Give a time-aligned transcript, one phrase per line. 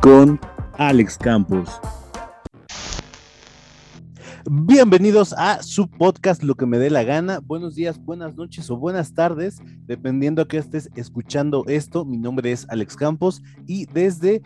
[0.00, 0.40] con
[0.78, 1.68] Alex Campos.
[4.50, 7.40] Bienvenidos a su podcast Lo que me dé la gana.
[7.40, 12.06] Buenos días, buenas noches o buenas tardes, dependiendo a que estés escuchando esto.
[12.06, 14.42] Mi nombre es Alex Campos y desde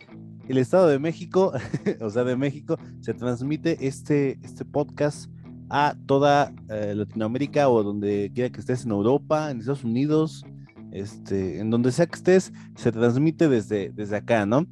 [0.48, 1.52] el Estado de México,
[2.00, 5.30] o sea, de México, se transmite este, este podcast
[5.70, 10.44] a toda eh, Latinoamérica o donde quiera que estés en Europa, en Estados Unidos,
[10.90, 14.66] este, en donde sea que estés, se transmite desde, desde acá, ¿no?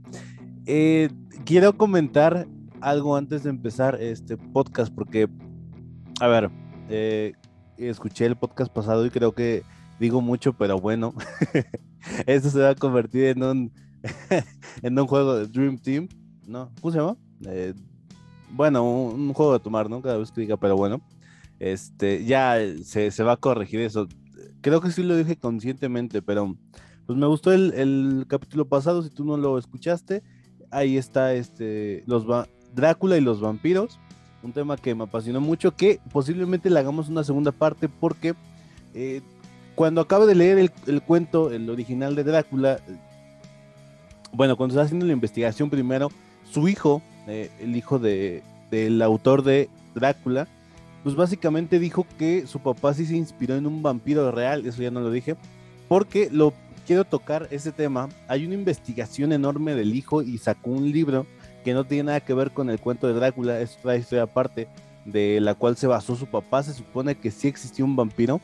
[0.66, 1.10] Eh,
[1.44, 2.46] quiero comentar
[2.80, 5.28] algo antes de empezar este podcast, porque,
[6.20, 6.50] a ver,
[6.88, 7.32] eh,
[7.76, 9.64] escuché el podcast pasado y creo que
[9.98, 11.14] digo mucho, pero bueno,
[12.26, 13.72] esto se va a convertir en un,
[14.82, 16.08] en un juego de Dream Team,
[16.46, 16.70] ¿no?
[16.80, 17.16] ¿Cómo se llama?
[17.46, 17.74] Eh,
[18.50, 20.00] bueno, un, juego de tomar, ¿no?
[20.00, 21.00] Cada vez que diga, pero bueno,
[21.58, 24.06] este, ya se, se va a corregir eso.
[24.60, 26.56] Creo que sí lo dije conscientemente, pero
[27.06, 30.22] pues me gustó el, el capítulo pasado, si tú no lo escuchaste,
[30.72, 32.24] ahí está este, los
[32.74, 34.00] Drácula y los vampiros,
[34.42, 38.34] un tema que me apasionó mucho, que posiblemente le hagamos una segunda parte porque
[38.94, 39.20] eh,
[39.74, 42.80] cuando acabo de leer el, cuento, el original de Drácula,
[44.32, 46.10] bueno, cuando estaba haciendo la investigación primero,
[46.50, 50.48] su hijo, eh, el hijo de, del autor de Drácula,
[51.02, 54.90] pues básicamente dijo que su papá sí se inspiró en un vampiro real, eso ya
[54.90, 55.36] no lo dije,
[55.88, 56.52] porque lo
[56.86, 58.08] quiero tocar ese tema.
[58.28, 61.26] Hay una investigación enorme del hijo y sacó un libro
[61.64, 64.68] que no tiene nada que ver con el cuento de Drácula, es otra historia aparte
[65.04, 66.62] de la cual se basó su papá.
[66.62, 68.40] Se supone que sí existió un vampiro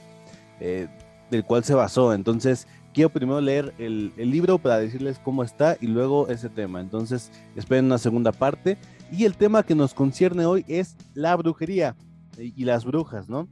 [0.61, 0.89] eh,
[1.31, 2.15] del cual se basó.
[2.15, 6.81] Entonces, quiero primero leer el, libro para decirles cómo está y luego ese tema.
[6.81, 8.77] Entonces, esperen una segunda parte.
[9.11, 11.97] Y el tema que nos concierne hoy es la brujería
[12.37, 13.49] y las brujas, ¿no?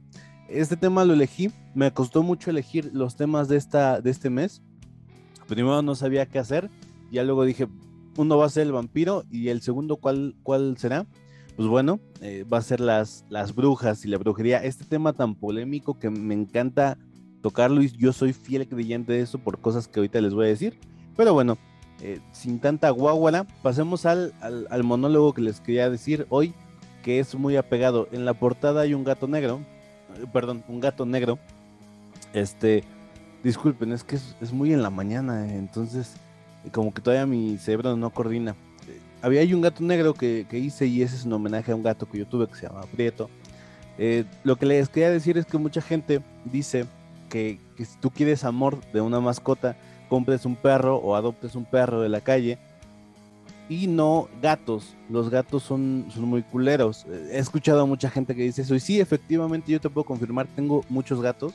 [0.49, 4.61] Este tema lo elegí, me costó mucho elegir los temas de, esta, de este mes.
[5.47, 6.69] Primero no sabía qué hacer,
[7.11, 7.67] ya luego dije,
[8.17, 11.05] uno va a ser el vampiro y el segundo, ¿cuál, cuál será?
[11.55, 14.63] Pues bueno, eh, va a ser las, las brujas y la brujería.
[14.63, 16.97] Este tema tan polémico que me encanta
[17.41, 20.49] tocarlo y yo soy fiel creyente de eso por cosas que ahorita les voy a
[20.49, 20.79] decir.
[21.15, 21.57] Pero bueno,
[22.01, 26.53] eh, sin tanta guaguara, pasemos al, al, monólogo que les quería decir hoy,
[27.03, 28.07] que es muy apegado.
[28.11, 29.61] En la portada hay un gato negro,
[30.15, 31.39] eh, perdón, un gato negro.
[32.33, 32.83] Este,
[33.43, 36.15] disculpen, es que es muy en la mañana, entonces
[36.71, 38.55] como que todavía mi cerebro no coordina.
[39.21, 42.07] había hay un gato negro que, hice y ese es un homenaje a un gato
[42.07, 43.29] que yo tuve que se llama Prieto.
[43.97, 46.85] Eh, lo que les quería decir es que mucha gente dice
[47.29, 49.75] que, si tú quieres amor de una mascota,
[50.09, 52.57] compres un perro o adoptes un perro de la calle
[53.69, 54.95] y no gatos.
[55.09, 57.05] Los gatos son, son muy culeros.
[57.31, 60.47] He escuchado a mucha gente que dice eso y sí, efectivamente yo te puedo confirmar,
[60.47, 61.53] tengo muchos gatos.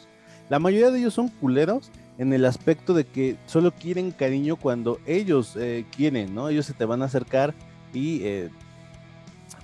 [0.52, 4.98] La mayoría de ellos son culeros en el aspecto de que solo quieren cariño cuando
[5.06, 6.50] ellos eh, quieren, ¿no?
[6.50, 7.54] Ellos se te van a acercar
[7.94, 8.50] y eh,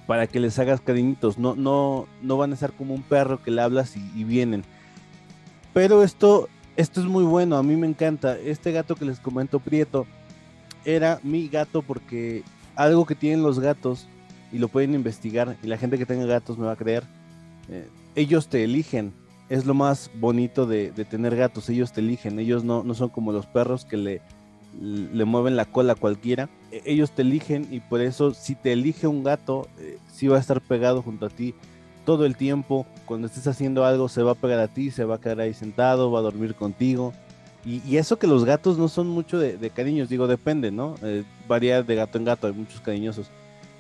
[0.06, 3.50] para que les hagas cariñitos, no, no, no van a estar como un perro que
[3.50, 4.64] le hablas y, vienen.
[5.74, 8.38] Pero esto, esto es muy bueno, a mí me encanta.
[8.38, 10.06] Este gato que les comento, Prieto,
[10.86, 12.44] era mi gato porque
[12.76, 14.08] algo que tienen los gatos,
[14.50, 17.04] y lo pueden investigar, y la gente que tenga gatos me va a creer,
[17.68, 19.12] eh, ellos te eligen
[19.48, 21.68] es lo más bonito de, tener gatos.
[21.68, 24.20] Ellos te eligen, ellos no, no son como los perros que le,
[24.80, 26.48] le mueven la cola a cualquiera.
[26.70, 30.36] E, ellos te eligen y por eso si te elige un gato, eh, sí va
[30.36, 31.54] a estar pegado junto a ti
[32.04, 32.86] todo el tiempo.
[33.06, 35.54] Cuando estés haciendo algo se va a pegar a ti, se va a quedar ahí
[35.54, 37.12] sentado, va a dormir contigo.
[37.64, 40.94] Y, eso que los gatos no son mucho de, cariños, digo, depende, ¿no?
[41.02, 43.28] Eh, varía de gato en gato, hay muchos cariñosos.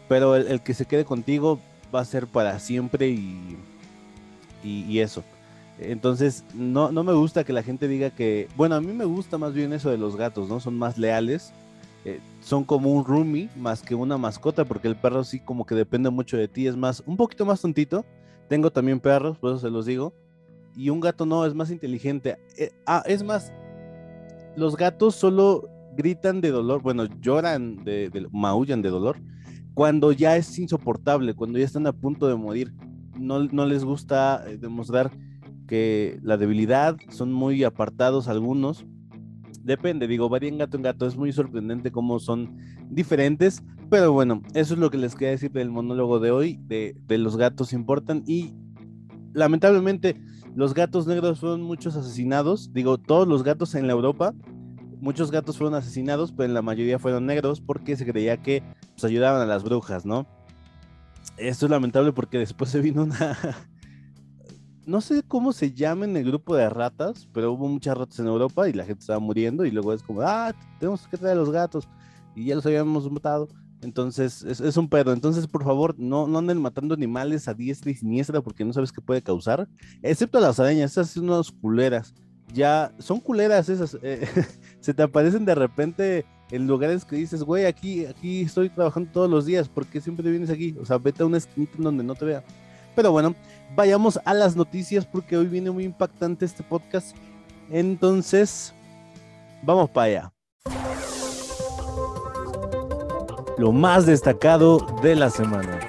[0.08, 1.58] Pero el, que se quede contigo
[1.94, 3.56] va a ser para siempre y,
[4.62, 5.24] y eso.
[5.78, 9.38] Entonces, no, no me gusta que la gente diga que, bueno, a mí me gusta
[9.38, 10.58] más bien eso de los gatos, ¿no?
[10.58, 11.52] Son más leales,
[12.04, 15.74] eh, son como un roomie más que una mascota, porque el perro sí como que
[15.74, 18.04] depende mucho de ti, es más, un poquito más tontito.
[18.48, 20.12] Tengo también perros, por eso se los digo.
[20.74, 22.38] Y un gato no, es más inteligente.
[22.56, 23.52] Eh, ah, es más,
[24.56, 29.18] los gatos solo gritan de dolor, bueno, lloran, de, maullan de dolor,
[29.74, 32.72] cuando ya es insoportable, cuando ya están a punto de morir.
[33.16, 35.10] No, no les gusta eh, demostrar
[35.68, 38.84] que la debilidad, son muy apartados algunos.
[39.62, 41.06] Depende, digo, varía en gato en gato.
[41.06, 42.56] Es muy sorprendente cómo son
[42.90, 43.62] diferentes.
[43.88, 46.58] Pero bueno, eso es lo que les quería decir del monólogo de hoy.
[46.66, 48.24] De, los gatos importan.
[48.26, 48.54] Y
[49.32, 50.20] lamentablemente,
[50.56, 52.72] los gatos negros fueron muchos asesinados.
[52.72, 54.34] Digo, todos los gatos en la Europa,
[55.00, 58.62] muchos gatos fueron asesinados, pero en la mayoría fueron negros porque se creía que
[58.94, 60.26] pues, ayudaban a las brujas, ¿no?
[61.36, 63.36] Esto es lamentable porque después se vino una,
[64.88, 68.26] no sé cómo se llama en el grupo de ratas, pero hubo muchas ratas en
[68.26, 71.40] Europa y la gente estaba muriendo y luego es como, ah, tenemos que traer a
[71.40, 71.86] los gatos
[72.34, 73.48] y ya los habíamos matado.
[73.82, 75.12] Entonces, es, un pedo.
[75.12, 79.02] Entonces, por favor, no, anden matando animales a diestra y siniestra porque no sabes qué
[79.02, 79.68] puede causar.
[80.02, 82.14] Excepto las arañas, esas son unas culeras.
[82.54, 83.98] Ya, son culeras esas.
[84.02, 84.26] Eh,
[84.80, 89.30] se te aparecen de repente en lugares que dices, güey, aquí, aquí estoy trabajando todos
[89.30, 90.74] los días, ¿por qué siempre vienes aquí?
[90.80, 92.42] O sea, vete a una esquinita donde no te vea.
[92.96, 93.36] Pero bueno,
[93.74, 97.16] vayamos a las noticias porque hoy viene muy impactante este podcast.
[97.70, 98.74] Entonces,
[99.62, 100.32] vamos para allá.
[103.58, 105.80] Lo más destacado de la semana.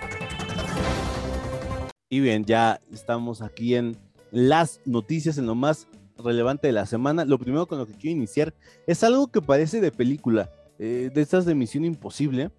[2.10, 3.96] Y bien, ya estamos aquí en
[4.32, 5.88] las noticias, en lo más
[6.18, 7.25] relevante de la semana.
[7.25, 8.54] Lo primero con lo que quiero iniciar
[8.88, 10.50] es algo que parece de película,
[10.80, 12.52] eh, de estas de Misión Imposible.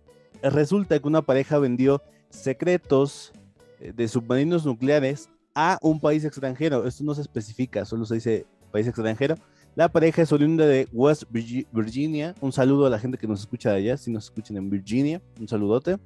[0.43, 3.33] Resulta que una pareja vendió secretos
[3.81, 6.87] de submarinos nucleares a un país extranjero.
[6.87, 9.37] Esto no se especifica, solo se dice país extranjero.
[9.77, 12.35] La pareja es oriunda de West Virginia.
[12.41, 15.23] Un saludo a la gente que nos escucha de allá, si nos escuchan en Virginia.
[15.39, 15.97] Un saludote.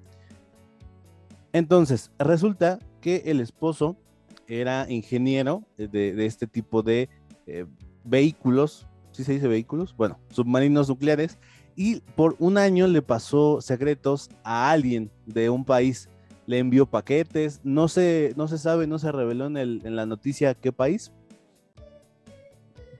[1.53, 3.97] Entonces, resulta que el esposo
[4.47, 7.09] era ingeniero de, de este tipo de
[7.47, 7.65] eh,
[8.05, 9.95] vehículos, ¿sí se dice vehículos?
[9.97, 11.39] Bueno, submarinos nucleares,
[11.77, 16.09] y por un año le pasó secretos a alguien de un país.
[16.47, 20.07] Le envió paquetes, no se, no se sabe, no se reveló en, el, en la
[20.07, 21.13] noticia qué país.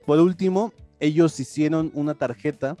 [0.05, 2.77] Por último, ellos hicieron una tarjeta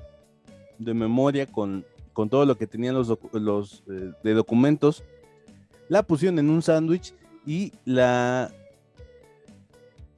[0.77, 5.03] de memoria con, con todo lo que tenían los, los eh, de documentos,
[5.89, 7.13] la pusieron en un sándwich
[7.45, 8.51] y la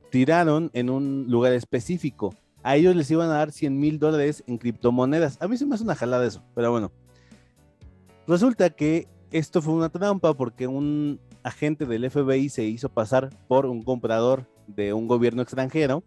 [0.09, 2.33] tiraron en un lugar específico.
[2.63, 5.37] A ellos les iban a dar 100 mil dólares en criptomonedas.
[5.41, 6.91] A mí se me hace una jalada eso, pero bueno.
[8.27, 13.65] Resulta que esto fue una trampa porque un agente del FBI se hizo pasar por
[13.65, 16.03] un comprador de un gobierno extranjero,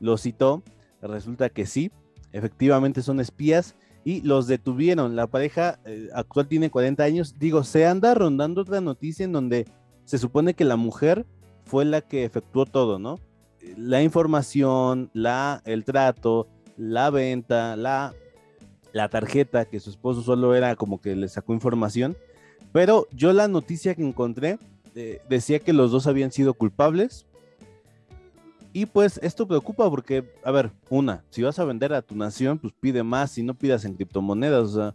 [0.00, 0.62] lo citó,
[1.00, 1.90] resulta que sí,
[2.32, 5.14] efectivamente son espías y los detuvieron.
[5.14, 7.38] La pareja eh, actual tiene 40 años.
[7.38, 9.66] Digo, se anda rondando otra noticia en donde
[10.04, 11.24] se supone que la mujer
[11.64, 13.18] fue la que efectuó todo, ¿no?
[13.76, 18.14] la información, la, el trato, la venta, la,
[18.92, 22.16] la tarjeta, que su esposo solo era como que le sacó información.
[22.72, 24.58] Pero yo la noticia que encontré
[25.28, 27.26] decía que los dos habían sido culpables.
[28.74, 32.58] Y pues esto preocupa porque, a ver, una, si vas a vender a tu nación,
[32.58, 34.94] pues pide más, si no pidas en criptomonedas, o sea,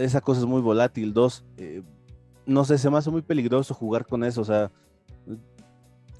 [0.00, 1.12] esa cosa es muy volátil.
[1.12, 1.82] Dos, eh,
[2.46, 4.70] no sé, se me hace muy peligroso jugar con eso, o sea,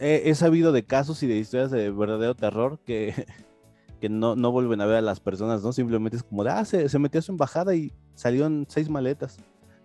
[0.00, 3.14] he, sabido de casos y de historias de verdadero terror que,
[4.00, 5.73] que no, no, vuelven a ver a las personas, ¿no?
[5.73, 9.37] Simplemente es como de, ah, se, metió a su embajada y salieron seis maletas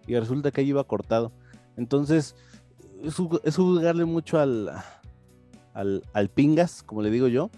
[0.08, 1.32] y resulta que ahí iba cortado.
[1.78, 2.36] Entonces,
[3.04, 4.72] es, jugarle mucho al,
[5.74, 7.50] al, al, pingas, como le digo yo.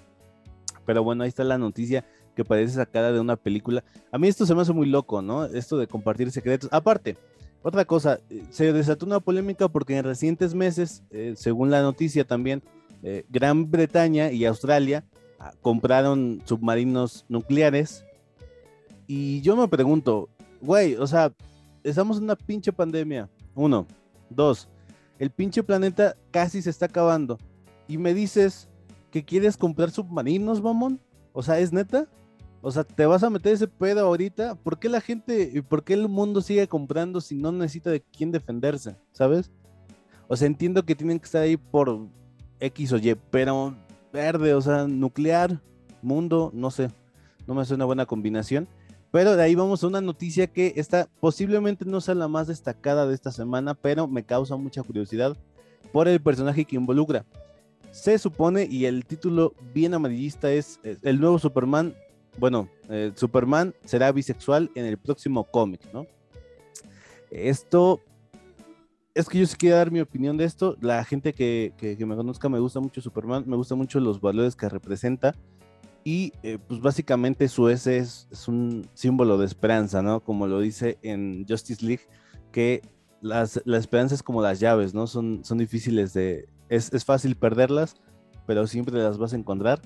[0.86, 2.06] Pero bueno, ahí está la noticia
[2.36, 3.84] que parece sacada de una película.
[4.12, 5.46] A mí esto se me hace muy loco, ¿no?
[5.46, 6.70] Esto de compartir secretos.
[6.72, 7.18] Aparte,
[7.64, 12.26] otra cosa, eh, se desató una polémica porque en recientes meses, eh, según la noticia
[12.26, 12.64] también,
[13.04, 15.04] eh, Gran Bretaña y Australia
[15.40, 18.06] ah, compraron submarinos nucleares.
[19.08, 20.30] Y yo me pregunto,
[20.62, 21.34] güey, o sea,
[21.90, 23.30] estamos en una pinche pandemia.
[23.56, 23.88] Uno.
[24.30, 24.68] Dos.
[25.20, 27.38] El pinche planeta casi se está acabando.
[27.88, 28.68] Y me dices
[29.12, 31.00] que quieres comprar submarinos, mamón.
[31.34, 32.08] O sea, ¿es neta?
[32.62, 34.56] O sea, te vas a meter ese pedo ahorita.
[34.56, 38.02] ¿Por qué la gente y por qué el mundo sigue comprando si no necesita de
[38.02, 38.96] quién defenderse?
[39.12, 39.52] ¿Sabes?
[40.28, 42.08] O sea, entiendo que tienen que estar ahí por
[42.60, 43.76] X o Y, pero
[44.12, 45.62] verde, o sea, nuclear,
[46.02, 46.90] mundo, no sé.
[47.46, 48.68] No me hace una buena combinación.
[49.12, 53.08] Pero de ahí vamos a una noticia que está posiblemente no sea la más destacada
[53.08, 55.38] de esta semana, pero me causa mucha curiosidad
[55.92, 57.26] por el personaje que involucra.
[57.92, 61.96] Se supone, y el título bien amarillista es El nuevo Superman
[62.38, 66.06] bueno, eh, Superman será bisexual en el próximo cómic, ¿no?
[67.32, 68.02] Esto,
[69.14, 70.78] es que yo sí quiero dar mi opinión de esto.
[70.80, 74.70] La gente que, me conozca me gusta mucho Superman, me gusta mucho los valores que
[74.70, 75.36] representa.
[76.08, 80.22] Y eh, pues básicamente su S es, un símbolo de esperanza, ¿no?
[80.22, 82.04] Como lo dice en Justice League,
[82.54, 82.82] que
[83.20, 85.06] las, la esperanza es como las llaves, ¿no?
[85.06, 86.48] Son, son difíciles de...
[86.70, 87.98] Es, es fácil perderlas,
[88.46, 89.82] pero siempre las vas a encontrar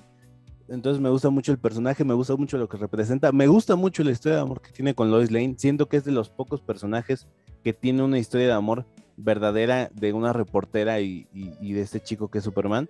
[0.71, 4.05] entonces me gusta mucho el personaje, me gusta mucho lo que representa, me gusta mucho
[4.05, 5.55] la historia de amor que tiene con Lois Lane.
[5.57, 7.27] Siento que es de los pocos personajes
[7.61, 8.85] que tiene una historia de amor
[9.17, 12.87] verdadera de una reportera y, de este chico que es Superman.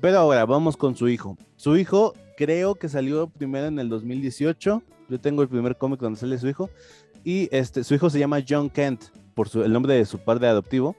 [0.00, 1.36] Pero ahora vamos con su hijo.
[1.56, 4.82] Su hijo creo que salió primero en el 2018.
[5.08, 6.70] Yo tengo el primer cómic donde sale su hijo.
[7.24, 10.94] Y este, su hijo se llama John Kent, por el nombre de su padre adoptivo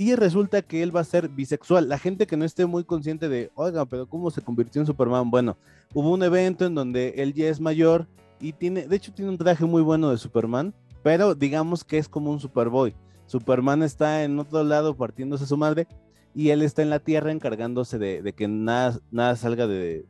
[0.00, 1.86] y resulta que él va a ser bisexual.
[1.86, 5.30] La gente que no esté muy consciente de, oiga, pero ¿cómo se convirtió en Superman?
[5.30, 5.58] Bueno,
[5.92, 8.06] hubo un evento en donde él ya es mayor
[8.40, 10.72] y tiene, de hecho tiene un traje muy bueno de Superman,
[11.02, 12.94] pero digamos que es como un Superboy.
[13.26, 15.86] Superman está en otro lado partiéndose su madre
[16.34, 20.06] y él está en la Tierra encargándose de, que nada, nada salga de,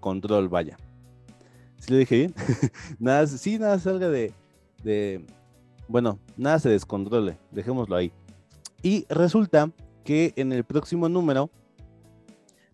[0.00, 0.76] control, vaya.
[1.78, 2.34] ¿Sí lo dije bien?
[2.98, 4.32] nada, sí, nada salga de,
[4.82, 5.24] de,
[5.86, 8.12] bueno, nada se descontrole, dejémoslo ahí.
[8.82, 9.70] Y resulta
[10.04, 11.50] que en el próximo número,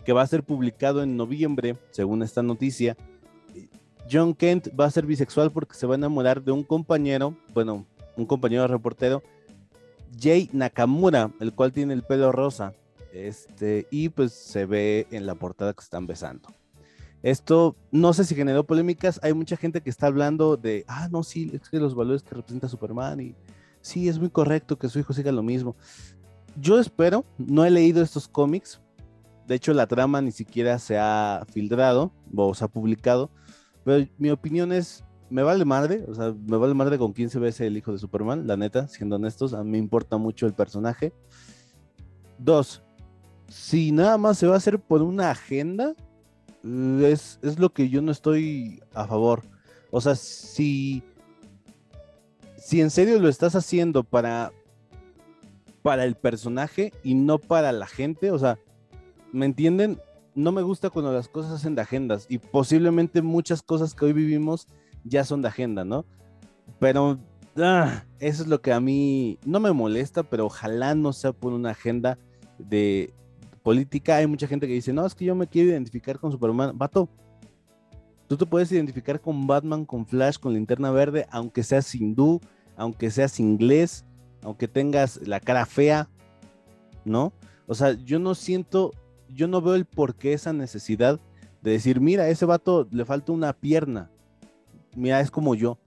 [0.05, 2.97] que va a ser publicado en noviembre, según esta noticia,
[4.11, 7.87] John Kent va a ser bisexual porque se va a enamorar de un compañero, bueno,
[8.17, 9.23] un compañero reportero,
[10.21, 12.73] Jay Nakamura, el cual tiene el pelo rosa.
[13.13, 16.49] Este, y pues se ve en la portada que están besando.
[17.23, 19.21] Esto no sé si generó polémicas.
[19.23, 22.35] Hay mucha gente que está hablando de, ah, no, sí, es que los valores que
[22.35, 23.35] representa Superman y
[23.81, 25.77] sí, es muy correcto que su hijo siga lo mismo.
[26.61, 28.81] Yo espero, no he leído estos cómics.
[29.47, 33.31] De hecho, la trama ni siquiera se ha filtrado o se ha publicado.
[33.85, 37.39] Pero mi opinión es, me vale madre, o sea, me vale madre con quién se
[37.39, 40.47] ve ese el hijo de Superman, la neta, siendo honestos, a mí me importa mucho
[40.47, 41.13] el personaje.
[42.39, 42.83] Dos,
[43.49, 45.95] si nada más se va a hacer por una agenda,
[46.63, 49.43] es, es lo que yo no estoy a favor.
[49.91, 51.03] O sea, si,
[52.57, 54.53] si en serio lo estás haciendo para,
[55.83, 58.59] para el personaje y no para la gente, o sea,
[59.33, 59.99] ¿me entienden?
[60.35, 64.13] no me gusta cuando las cosas hacen de agendas y posiblemente muchas cosas que hoy
[64.13, 64.67] vivimos
[65.05, 66.05] ya son de agenda, ¿no?
[66.79, 67.19] Pero
[67.57, 71.53] ah, eso es lo que a mí no me molesta, pero ojalá no sea por
[71.53, 72.19] una agenda
[72.59, 73.13] de
[73.63, 74.17] política.
[74.17, 76.77] Hay mucha gente que dice, no, es que yo me quiero identificar con Superman.
[76.77, 77.09] Vato,
[78.27, 82.41] tú te puedes identificar con Batman, con Flash, con Linterna Verde, aunque seas hindú,
[82.77, 84.05] aunque seas inglés,
[84.43, 86.09] aunque tengas la cara fea,
[87.05, 87.33] ¿no?
[87.67, 88.93] O sea, yo no siento
[89.35, 91.21] yo no veo el por qué esa necesidad
[91.63, 94.11] de decir, mira, a ese vato le falta una pierna.
[94.95, 95.79] Mira, es como yo.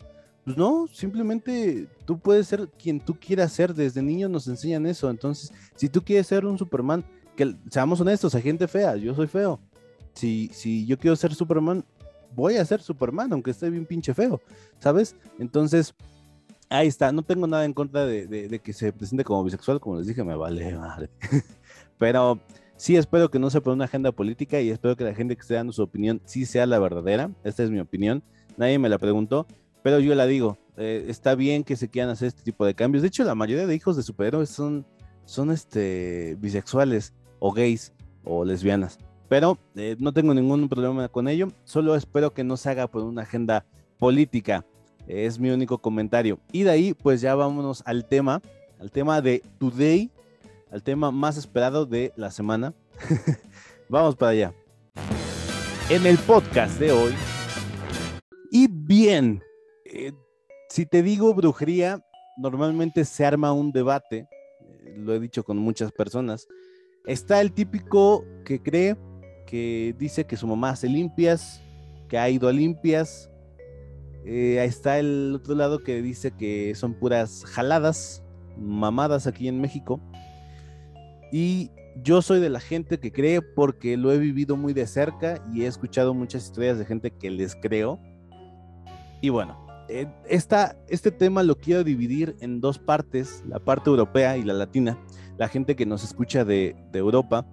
[0.44, 3.74] Pues no, simplemente tú puedes ser quien tú quieras ser.
[3.74, 5.10] Desde niño nos enseñan eso.
[5.10, 7.04] Entonces, si tú quieres ser un Superman,
[7.36, 9.60] que seamos honestos, hay gente fea, yo soy feo.
[10.14, 11.84] Si, si yo quiero ser Superman,
[12.36, 14.42] voy a ser Superman, aunque esté bien pinche feo,
[14.80, 15.16] ¿sabes?
[15.38, 15.94] Entonces,
[16.70, 17.12] ahí está.
[17.12, 20.24] No tengo nada en contra de, de que se presente como bisexual, como les dije,
[20.24, 21.10] me vale madre.
[22.00, 22.40] Pero
[22.78, 25.42] Sí, espero que no sea por una agenda política y espero que la gente que
[25.42, 27.32] esté dando su opinión sí sea la verdadera.
[27.44, 28.24] Esta es mi opinión.
[28.58, 29.48] Nadie me la preguntó,
[29.84, 30.58] pero yo la digo.
[30.76, 33.02] Eh, está bien que se quieran hacer este tipo de cambios.
[33.02, 34.86] De hecho, la mayoría de hijos de superhéroes son,
[35.26, 39.00] son este, bisexuales o gays o lesbianas.
[39.30, 41.48] Pero eh, no tengo ningún problema con ello.
[41.64, 43.66] Solo espero que no se haga por una agenda
[43.98, 44.66] política.
[45.08, 46.40] Es mi único comentario.
[46.52, 48.42] Y de ahí, pues ya vámonos al tema,
[48.80, 50.12] al tema de Today
[50.72, 52.74] al tema más esperado de la semana.
[53.90, 54.54] Vamos para allá.
[55.90, 57.14] En el podcast de hoy.
[58.88, 59.44] Bien,
[59.84, 60.14] eh,
[60.70, 62.02] si te digo brujería,
[62.38, 64.30] normalmente se arma un debate,
[64.62, 66.48] eh, lo he dicho con muchas personas.
[67.06, 68.96] Está el típico que cree,
[69.46, 71.62] que dice que su mamá hace limpias,
[72.08, 73.30] que ha ido a limpias.
[74.24, 78.24] Eh, está el otro lado que dice que son puras jaladas,
[78.58, 80.00] mamadas aquí en México.
[81.34, 81.72] Y
[82.06, 85.64] yo soy de la gente que cree porque lo he vivido muy de cerca y
[85.64, 88.00] he escuchado muchas historias de gente que les creo.
[89.22, 89.58] Y bueno,
[89.90, 94.98] eh, este tema lo quiero dividir en dos partes, la parte europea y la latina.
[95.38, 97.46] La gente que nos escucha de, Europa,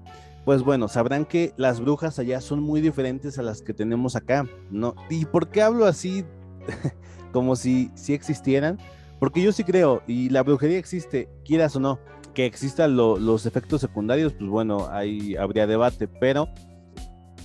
[0.45, 4.47] pues bueno, sabrán que las brujas allá son muy diferentes a las que tenemos acá,
[4.71, 4.95] ¿no?
[5.11, 6.25] ¿Y por qué hablo así
[7.33, 8.79] como si, si existieran?
[9.21, 11.99] Porque yo sí creo, y la brujería existe, quieras o no
[12.35, 16.49] que existan los efectos secundarios, pues bueno, ahí habría debate, pero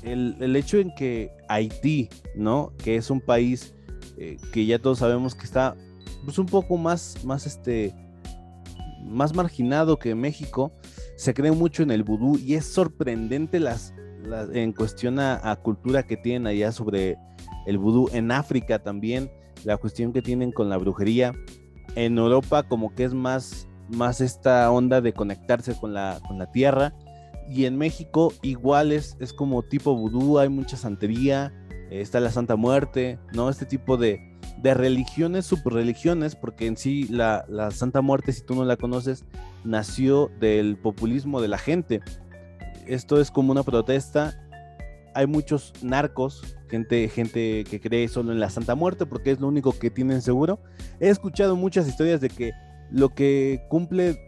[0.04, 2.74] el, hecho en que Haití, ¿no?
[2.78, 3.76] Que es un país
[4.20, 5.76] eh, que ya todos sabemos que está
[6.26, 7.96] pues un poco más, más este,
[9.04, 10.72] más marginado que México,
[11.16, 13.94] se cree mucho en el vudú y es sorprendente las,
[14.54, 17.18] en cuestión a, cultura que tienen allá sobre
[17.66, 18.10] el vudú.
[18.14, 19.32] En África también,
[19.64, 21.34] la cuestión que tienen con la brujería.
[21.96, 26.52] En Europa como que es más más esta onda de conectarse con la, con la
[26.52, 26.94] tierra.
[27.50, 31.52] Y en México igual es, es como tipo vudú, hay mucha santería,
[31.90, 33.50] está la Santa Muerte, ¿no?
[33.50, 38.56] Este tipo de, de religiones, subreligiones, porque en sí la, la, Santa Muerte, si tú
[38.56, 39.26] no la conoces,
[39.64, 42.02] nació del populismo de la gente.
[42.88, 44.40] Esto es como una protesta.
[45.16, 49.48] Hay muchos narcos, gente, gente que cree solo en la Santa Muerte porque es lo
[49.48, 50.60] único que tienen seguro.
[51.00, 52.52] He escuchado muchas historias de que
[52.92, 54.20] lo que cumple,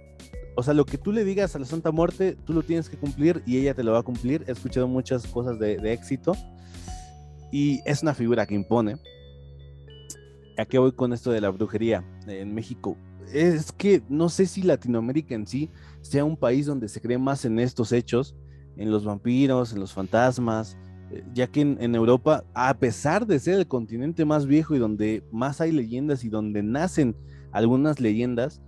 [0.56, 2.98] o sea, lo que tú le digas a la Santa Muerte, tú lo tienes que
[2.98, 4.44] cumplir y ella te lo va a cumplir.
[4.48, 6.34] He escuchado muchas cosas de, éxito
[7.52, 8.98] y es una figura que impone.
[10.58, 12.98] ¿A qué voy con esto de la brujería en México?
[13.34, 15.70] Es que no sé si Latinoamérica en sí
[16.02, 18.36] sea un país donde se cree más en estos hechos,
[18.78, 20.78] en los vampiros, en los fantasmas,
[21.12, 25.24] eh, ya que en, Europa, a pesar de ser el continente más viejo y donde
[25.32, 27.16] más hay leyendas y donde nacen
[27.52, 28.62] algunas leyendas,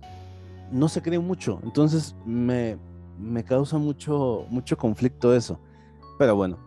[0.70, 1.60] no se cree mucho.
[1.62, 2.78] Entonces me,
[3.18, 5.58] me causa mucho, mucho conflicto eso.
[6.18, 6.58] Pero bueno,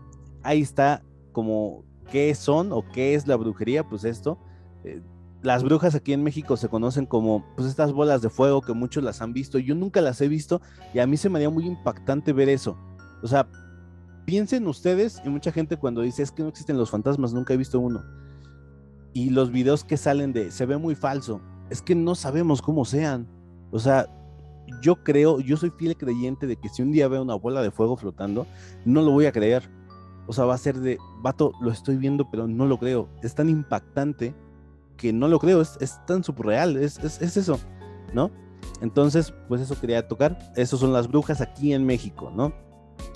[0.43, 4.37] ahí está como qué son o qué es la brujería, pues esto.
[4.83, 5.01] Eh,
[5.43, 9.03] las brujas aquí en México se conocen como pues estas bolas de fuego que muchos
[9.03, 9.59] las han visto.
[9.59, 10.61] Yo nunca las he visto
[10.93, 12.77] y a mí se me haría muy impactante ver eso.
[13.21, 13.47] O sea,
[14.25, 17.57] piensen ustedes y mucha gente cuando dice es que no existen los fantasmas, nunca he
[17.57, 18.03] visto uno.
[19.13, 22.83] Y los videos que salen de se ve muy falso, es que no sabemos cómo
[22.85, 23.27] sean.
[23.71, 24.07] O sea,
[24.81, 27.71] yo creo, yo soy fiel creyente de que si un día veo una bola de
[27.71, 28.45] fuego flotando,
[28.85, 29.69] no lo voy a creer.
[30.27, 33.09] O sea, va a ser de, vato, lo estoy viendo, pero no lo creo.
[33.23, 34.35] Es tan impactante
[34.97, 37.59] que no lo creo, es, tan subreal, es, es, eso,
[38.13, 38.31] ¿no?
[38.81, 40.37] Entonces, pues eso quería tocar.
[40.55, 42.53] Esas son las brujas aquí en México, ¿no?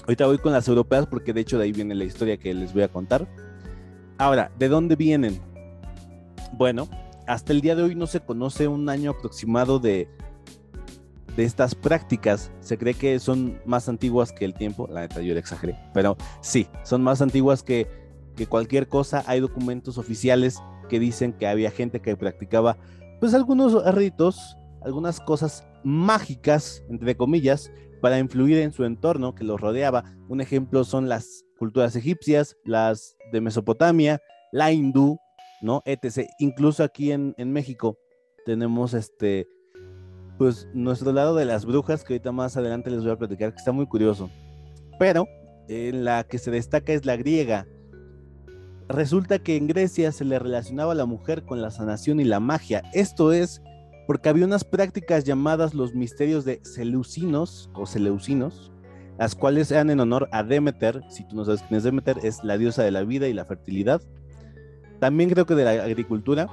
[0.04, 2.74] Ahorita voy con las europeas porque de hecho de ahí viene la historia que les
[2.74, 3.28] voy a contar.
[4.18, 5.42] Ahora, ¿de dónde vienen?
[6.54, 6.88] Bueno,
[7.28, 10.08] hasta el día de hoy no se conoce un año aproximado de,
[11.36, 12.52] de estas prácticas.
[12.60, 14.88] Se cree que son más antiguas que el tiempo.
[14.90, 15.78] La neta, yo le exageré.
[15.94, 17.88] Pero sí, son más antiguas que,
[18.36, 19.24] que cualquier cosa.
[19.28, 20.60] Hay documentos oficiales
[20.90, 22.78] que dicen que había gente que practicaba
[23.20, 27.72] pues algunos ritos, algunas cosas mágicas, entre comillas,
[28.02, 30.04] para influir en su entorno que los rodeaba.
[30.28, 34.20] Un ejemplo son las culturas egipcias, las de Mesopotamia,
[34.52, 35.20] la hindú,
[35.62, 35.84] ¿no?
[35.86, 36.28] etc.
[36.40, 37.98] Incluso aquí en, en México
[38.46, 39.46] tenemos este,
[40.42, 43.60] pues nuestro lado de las brujas, que ahorita más adelante les voy a platicar, que
[43.60, 44.28] está muy curioso.
[44.98, 45.28] Pero
[45.68, 47.68] la que se destaca es la griega,
[48.90, 52.40] resulta que en Grecia se le relacionaba a la mujer con la sanación y la
[52.40, 52.82] magia.
[52.92, 53.62] Esto es
[54.08, 58.72] porque había unas prácticas llamadas los misterios de Seleucinos o Seleucinos,
[59.20, 61.04] las cuales eran en honor a Demeter.
[61.08, 63.46] Si tú no sabes quién es Demeter, es la diosa de la vida y la
[63.46, 64.02] fertilidad.
[65.00, 66.48] También creo que de la agricultura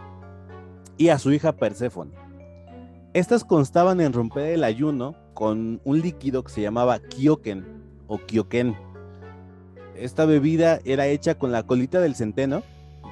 [0.98, 2.27] y a su hija Perséfone.
[3.18, 7.66] Estas constaban en romper el ayuno con un líquido que se llamaba kioken
[8.06, 8.76] o kioken
[9.96, 12.62] esta bebida era hecha con la colita del centeno,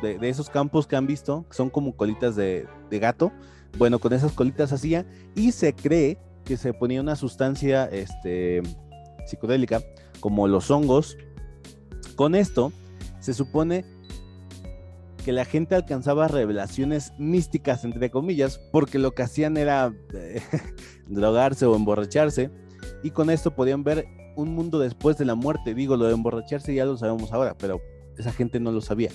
[0.02, 3.32] de, esos campos que han visto, que son como colitas de, gato.
[3.78, 8.62] Bueno, con esas colitas hacía y se cree que se ponía una sustancia este,
[9.26, 9.82] psicodélica,
[10.20, 11.16] como los hongos.
[12.14, 12.72] Con esto
[13.18, 13.84] se supone
[15.26, 20.40] que la gente alcanzaba revelaciones místicas, entre comillas, porque lo que hacían era eh,
[21.08, 22.52] drogarse o emborracharse,
[23.02, 25.74] y con esto podían ver un mundo después de la muerte.
[25.74, 27.80] Digo, lo de emborracharse ya lo sabemos ahora, pero
[28.16, 29.10] esa gente no lo sabía.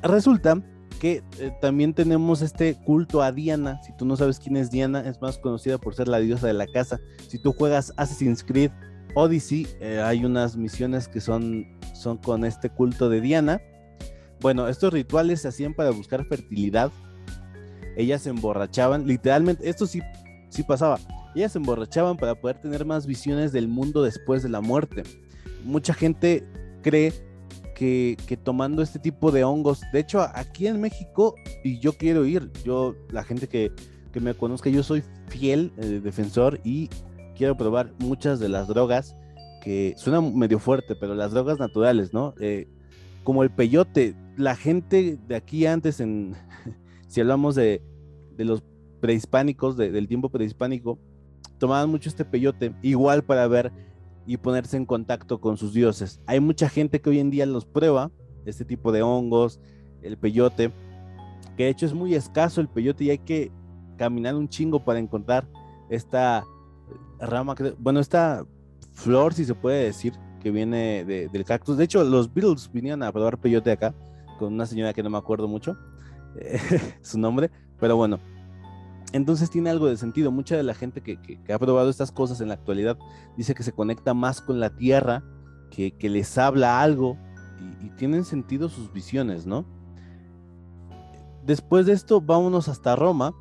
[0.00, 0.62] Resulta
[1.00, 3.82] que eh, también tenemos este culto a Diana.
[3.82, 6.52] Si tú no sabes quién es Diana, es más conocida por ser la diosa de
[6.52, 7.00] la casa.
[7.26, 8.70] Si tú juegas Assassin's Creed
[9.16, 13.60] Odyssey, eh, hay unas misiones que son, son con este culto de Diana.
[14.42, 16.92] Bueno, estos rituales se hacían para buscar fertilidad.
[17.96, 20.02] Ellas se emborrachaban, literalmente, esto sí,
[20.50, 20.98] sí pasaba
[21.34, 25.02] ellas se emborrachaban para poder tener más visiones del mundo después de la muerte.
[25.64, 26.44] Mucha gente
[26.82, 27.12] cree
[27.74, 32.48] que, tomando este tipo de hongos, de hecho aquí en México, y yo quiero ir,
[32.64, 33.72] yo, la gente que,
[34.20, 36.90] me conozca, yo soy fiel eh, defensor y
[37.34, 39.16] quiero probar muchas de las drogas
[39.62, 42.34] que suena medio fuerte, pero las drogas naturales, ¿no?
[42.38, 42.68] Eh,
[43.24, 46.34] como el peyote, la gente de aquí antes, en,
[47.08, 47.82] si hablamos de,
[48.38, 48.62] los
[49.00, 50.98] prehispánicos, del tiempo prehispánico,
[51.58, 53.72] tomaban mucho este peyote, igual para ver
[54.26, 56.20] y ponerse en contacto con sus dioses.
[56.26, 58.10] Hay mucha gente que hoy en día los prueba,
[58.46, 59.60] este tipo de hongos,
[60.02, 60.72] el peyote,
[61.56, 63.52] que de hecho es muy escaso el peyote y hay que
[63.96, 65.46] caminar un chingo para encontrar
[65.88, 66.44] esta
[67.20, 68.44] rama, bueno, esta
[68.92, 71.76] flor, si se puede decir, que viene del cactus.
[71.76, 73.94] De hecho, los Beatles vinieron a probar peyote acá
[74.42, 75.76] con una señora que no me acuerdo mucho
[77.00, 78.18] su nombre, pero bueno,
[79.12, 80.32] entonces tiene algo de sentido.
[80.32, 81.16] Mucha de la gente que,
[81.52, 82.98] ha probado estas cosas en la actualidad
[83.36, 85.22] dice que se conecta más con la tierra,
[85.70, 87.16] que, les habla algo
[87.80, 89.64] y, tienen sentido sus visiones, ¿no?
[91.44, 93.32] Después de esto, vámonos hasta Roma,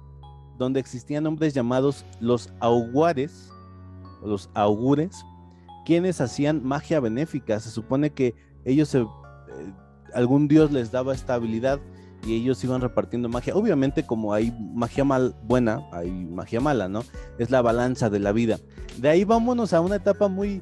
[0.60, 3.50] donde existían hombres llamados los auguares,
[4.22, 5.26] o los augures,
[5.84, 7.60] quienes hacían magia benéfica.
[7.60, 8.36] Se supone que
[8.66, 9.06] ellos, eh,
[10.14, 11.80] algún dios les daba esta habilidad
[12.26, 13.56] y ellos iban repartiendo magia.
[13.56, 17.04] Obviamente como hay magia mal buena, hay magia mala, ¿no?
[17.40, 18.60] Es la balanza de la vida.
[18.98, 20.62] De ahí vámonos a una etapa muy,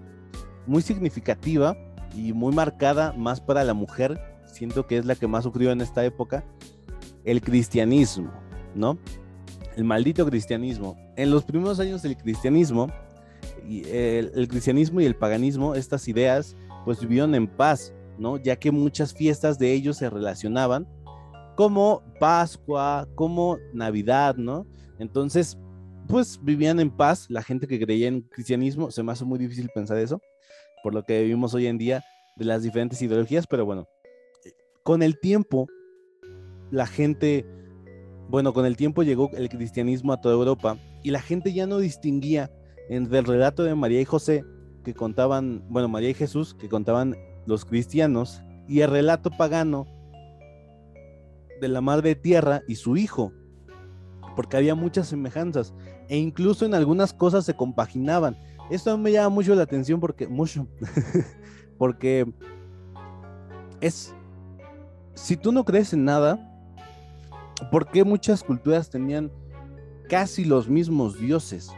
[0.66, 1.76] muy significativa
[2.16, 4.20] y muy marcada más para la mujer.
[4.46, 6.44] Siento que es la que más sufrió en esta época.
[7.26, 8.32] el cristianismo,
[8.76, 8.98] ¿no?
[9.76, 10.98] El maldito cristianismo.
[11.16, 12.88] En los primeros años del cristianismo,
[13.70, 18.38] el, el cristianismo y el paganismo, estas ideas, pues vivieron en paz, ¿no?
[18.38, 20.88] Ya que muchas fiestas de ellos se relacionaban
[21.56, 24.66] como Pascua, como Navidad, ¿no?
[24.98, 25.58] Entonces,
[26.08, 29.70] pues vivían en paz, la gente que creía en cristianismo, se me hace muy difícil
[29.74, 30.22] pensar eso,
[30.84, 32.04] por lo que vivimos hoy en día
[32.36, 33.88] de las diferentes ideologías, pero bueno,
[34.84, 35.68] con el tiempo,
[36.72, 37.46] la gente,
[38.30, 41.78] bueno, con el tiempo llegó el cristianismo a toda Europa y la gente ya no
[41.78, 42.50] distinguía
[42.90, 44.44] entre el relato de María y José
[44.84, 47.16] que contaban, bueno, María y Jesús que contaban
[47.50, 49.88] los cristianos y el relato pagano
[51.60, 53.34] de la madre tierra y su hijo,
[54.36, 55.74] porque había muchas semejanzas
[56.08, 58.38] e incluso en algunas cosas se compaginaban.
[58.70, 60.68] Esto me llama mucho la atención porque mucho
[61.80, 62.32] porque
[63.82, 64.14] es
[65.16, 66.40] si tú no crees en nada,
[67.72, 69.32] ¿por qué muchas culturas tenían
[70.08, 71.72] casi los mismos dioses?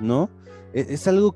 [0.00, 0.30] ¿No?
[0.72, 1.34] E, es, algo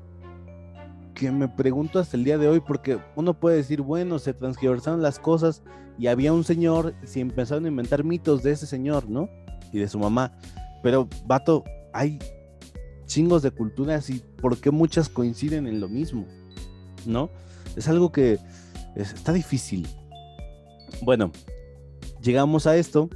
[1.13, 5.01] que me pregunto hasta el día de hoy, porque uno puede decir, bueno, se transgiversaron
[5.01, 5.61] las cosas
[5.97, 9.29] y había un señor y se empezaron a inventar mitos de ese señor, ¿no?
[9.71, 10.33] Y de su mamá.
[10.81, 12.19] Pero, vato, hay
[13.05, 16.25] chingos de culturas y por qué muchas coinciden en lo mismo,
[17.05, 17.29] ¿no?
[17.75, 18.39] Es algo que
[18.95, 19.87] está difícil.
[21.01, 21.31] Bueno,
[22.21, 23.09] llegamos a esto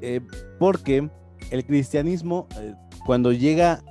[0.00, 0.20] eh,
[0.58, 1.10] porque
[1.50, 2.74] el cristianismo, eh,
[3.04, 3.82] cuando llega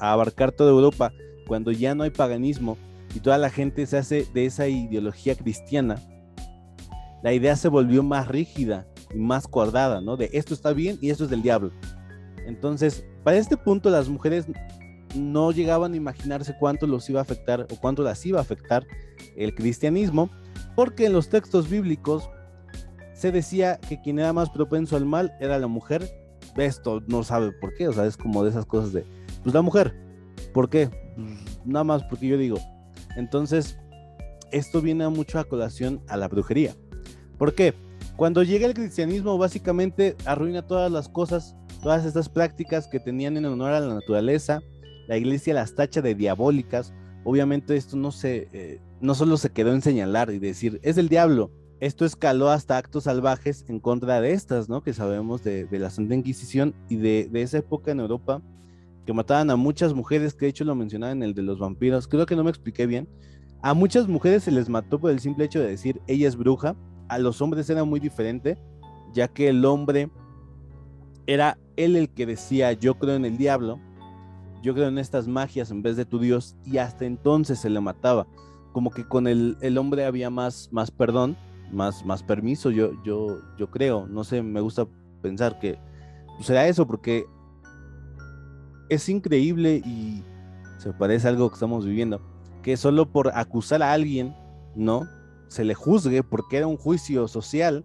[0.00, 1.12] abarcar toda Europa,
[1.46, 2.76] cuando ya no hay paganismo
[3.14, 5.96] y toda la gente se hace de esa ideología cristiana,
[7.22, 10.16] la idea se volvió más rígida y más cuadrada, ¿no?
[10.16, 11.70] De esto está bien y esto es del diablo.
[12.46, 14.46] Entonces, para este punto las mujeres
[15.14, 18.86] no llegaban a imaginarse cuánto los iba a afectar o cuánto las iba a afectar
[19.36, 20.30] el cristianismo,
[20.76, 22.30] porque en los textos bíblicos
[23.12, 26.08] se decía que quien era más propenso al mal era la mujer.
[26.56, 29.04] Esto no sabe por qué, o sea, es como de esas cosas de,
[29.42, 29.94] pues la mujer,
[30.52, 30.90] ¿por qué?
[31.64, 32.58] Nada más porque yo digo.
[33.16, 33.78] Entonces,
[34.52, 36.74] esto viene mucho a colación a la brujería.
[37.38, 37.74] ¿Por qué?
[38.16, 43.46] Cuando llega el cristianismo, básicamente arruina todas las cosas, todas estas prácticas que tenían en
[43.46, 44.60] honor a la naturaleza.
[45.08, 46.92] La iglesia las tacha de diabólicas.
[47.24, 51.08] Obviamente esto no se, eh, no solo se quedó en señalar y decir, es el
[51.08, 51.50] diablo.
[51.80, 54.82] Esto escaló hasta actos salvajes en contra de estas, ¿no?
[54.82, 58.42] Que sabemos de, la Santa Inquisición y de, esa época en Europa,
[59.06, 62.06] que mataban a muchas mujeres, que de hecho lo mencionaba en el de los vampiros.
[62.06, 63.08] Creo que no me expliqué bien.
[63.62, 66.76] A muchas mujeres se les mató por el simple hecho de decir, ella es bruja.
[67.08, 68.58] A los hombres era muy diferente,
[69.12, 70.10] ya que el hombre
[71.26, 73.78] era él el que decía, yo creo en el diablo,
[74.62, 77.80] yo creo en estas magias en vez de tu Dios, y hasta entonces se le
[77.80, 78.26] mataba
[78.72, 81.36] como que con el, el hombre había más, más perdón,
[81.72, 84.86] más, más permiso, yo, yo, yo creo, no sé, me gusta
[85.22, 85.78] pensar que
[86.40, 87.26] será eso, porque
[88.90, 90.22] es increíble y
[90.78, 92.20] se parece a algo que estamos viviendo,
[92.62, 94.34] que solo por acusar a alguien,
[94.74, 95.08] ¿no?
[95.48, 97.84] Se le juzgue porque era un juicio social,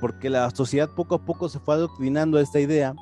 [0.00, 2.94] porque la sociedad poco a poco se fue adoctrinando a esta idea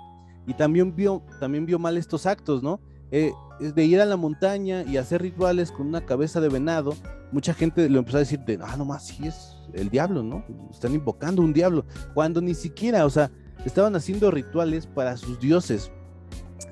[0.47, 2.81] y también vio, también vio mal estos actos, ¿no?
[3.11, 6.95] Eh, de ir a la montaña y hacer rituales con una cabeza de venado,
[7.33, 10.45] mucha gente lo empezó a decir de, ah, nomás, sí es el diablo, ¿no?
[10.71, 11.85] Están invocando un diablo,
[12.15, 13.31] cuando ni siquiera, o sea,
[13.65, 15.91] estaban haciendo rituales para sus dioses,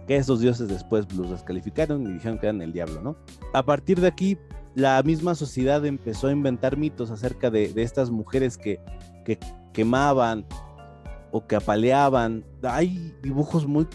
[0.07, 3.17] que esos dioses después los descalificaron y dijeron que eran el diablo, ¿no?
[3.53, 4.39] A partir de aquí,
[4.75, 8.81] la misma sociedad empezó a inventar mitos acerca de, estas mujeres que,
[9.25, 9.39] que
[9.73, 10.47] quemaban
[11.33, 12.45] o que apaleaban.
[12.63, 13.87] Hay dibujos muy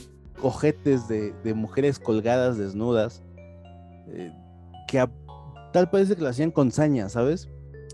[0.42, 3.24] ojetes de, mujeres colgadas desnudas,
[4.08, 4.32] eh,
[4.88, 5.08] que
[5.72, 7.50] tal parece que lo hacían con saña, ¿sabes?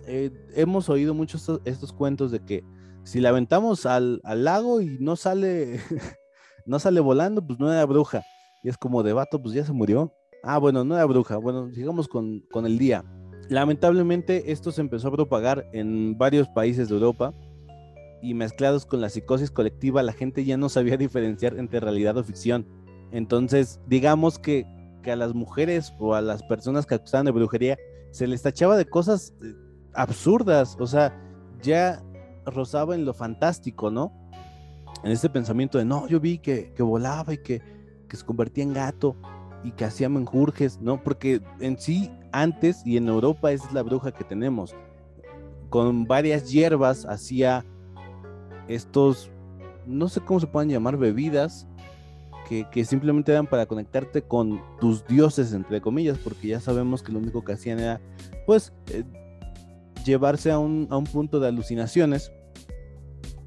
[0.06, 2.63] Eh, hemos oído muchos estos, cuentos de que
[3.03, 5.80] si la aventamos al, lago y no sale,
[6.67, 8.23] no sale volando, pues no era bruja.
[8.63, 10.13] Y es como de vato, pues ya se murió.
[10.43, 11.38] Ah, bueno, no era bruja.
[11.38, 13.03] Bueno, sigamos con, con el día.
[13.49, 17.34] Lamentablemente esto se empezó a propagar en varios países de Europa
[18.21, 22.23] y mezclados con la psicosis colectiva, la gente ya no sabía diferenciar entre realidad o
[22.23, 22.67] ficción.
[23.12, 24.65] Entonces, digamos que,
[25.01, 27.77] que a las mujeres o a las personas que acusaban de brujería
[28.12, 29.53] se les tachaba de cosas eh,
[29.93, 31.17] absurdas, o sea,
[31.62, 32.03] ya
[32.45, 34.12] rozaba en lo fantástico, ¿no?
[35.03, 37.62] En este pensamiento de, no, yo vi que, que volaba y que,
[38.07, 39.15] que se convertía en gato
[39.63, 41.03] y que hacía menjurjes, ¿no?
[41.03, 44.75] Porque en sí, antes y en Europa esa es la bruja que tenemos.
[45.69, 47.65] Con varias hierbas hacía
[48.67, 49.29] estos,
[49.86, 51.67] no sé cómo se pueden llamar, bebidas
[52.47, 57.19] que, simplemente eran para conectarte con tus dioses, entre comillas, porque ya sabemos que lo
[57.19, 57.99] único que hacían era,
[58.45, 59.03] pues, eh,
[60.05, 62.31] llevarse a un, a un punto de alucinaciones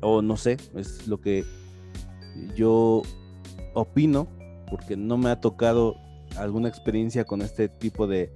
[0.00, 1.44] o no sé, es lo que
[2.56, 3.02] yo
[3.74, 4.28] opino,
[4.68, 5.96] porque no me ha tocado
[6.36, 8.32] alguna experiencia con este tipo de,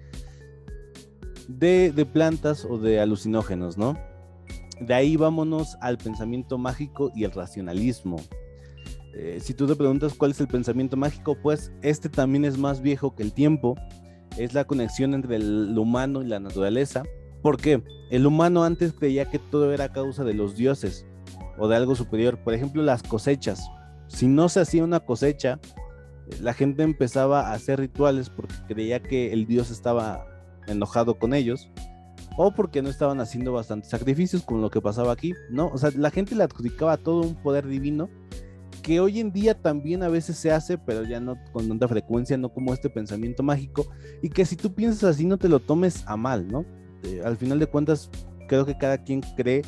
[1.48, 3.96] de, plantas o de alucinógenos, ¿no?
[4.80, 8.16] De ahí vámonos al pensamiento mágico y el racionalismo.
[9.16, 12.80] Eh, si tú te preguntas cuál es el pensamiento mágico, pues este también es más
[12.80, 13.76] viejo que el tiempo.
[14.36, 17.04] Es la conexión entre el humano y la naturaleza.
[17.40, 21.06] porque El humano antes creía que todo era causa de los dioses
[21.58, 22.38] o de algo superior.
[22.38, 23.68] Por ejemplo, las cosechas.
[24.08, 25.58] Si no se hacía una cosecha,
[26.40, 30.26] la gente empezaba a hacer rituales porque creía que el dios estaba
[30.66, 31.70] enojado con ellos
[32.36, 35.68] o porque no estaban haciendo bastantes sacrificios con lo que pasaba aquí, ¿no?
[35.68, 38.08] O sea, la gente le adjudicaba todo un poder divino
[38.82, 42.36] que hoy en día también a veces se hace, pero ya no con tanta frecuencia,
[42.36, 43.86] no como este pensamiento mágico,
[44.20, 46.66] y que si tú piensas así no te lo tomes a mal, ¿no?
[47.02, 48.10] Eh, al final de cuentas,
[48.46, 49.62] creo que cada quien cree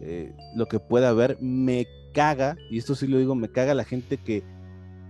[0.00, 3.84] eh, lo que pueda haber, me caga, y esto sí lo digo, me caga la
[3.84, 4.42] gente que,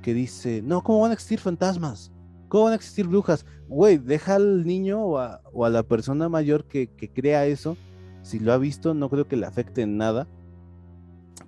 [0.02, 2.12] que dice, no, ¿cómo van a existir fantasmas?
[2.48, 3.44] ¿Cómo van a existir brujas?
[3.68, 7.76] Güey, deja al niño o a, la persona mayor que, crea eso.
[8.22, 10.28] Si lo ha visto, no creo que le afecte en nada.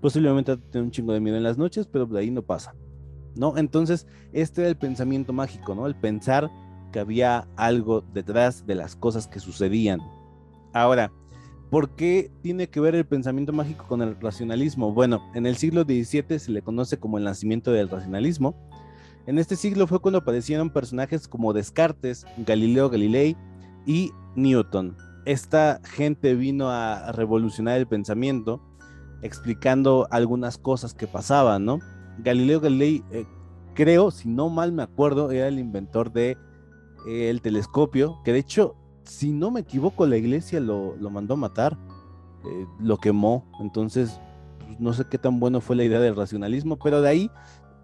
[0.01, 2.75] Posiblemente tener un chingo de miedo en las noches, pero de ahí no pasa.
[3.37, 3.57] ¿No?
[3.57, 5.87] Entonces, este era el pensamiento mágico, ¿no?
[5.87, 6.51] El pensar
[6.90, 10.01] que había algo detrás de las cosas que sucedían.
[10.72, 11.12] Ahora,
[11.71, 14.93] ¿por qué tiene que ver el pensamiento mágico con el racionalismo?
[14.93, 18.55] Bueno, en el siglo XVII se le conoce como el nacimiento del racionalismo
[19.27, 23.37] en este siglo fue cuando aparecieron personajes como Descartes, Galileo Galilei
[23.85, 24.97] y Newton.
[25.25, 28.63] Esta gente vino a revolucionar el pensamiento,
[29.23, 31.81] explicando algunas cosas que pasaban, ¿no?
[32.19, 33.27] Galileo Galilei, eh,
[33.75, 36.39] creo, si no mal me acuerdo, era el inventor de
[37.09, 41.37] eh, el telescopio, que de hecho, si no me equivoco, la iglesia lo, mandó a
[41.37, 41.79] matar,
[42.45, 44.21] eh, lo quemó, entonces
[44.66, 47.31] pues, no sé qué tan bueno fue la idea del racionalismo, pero de ahí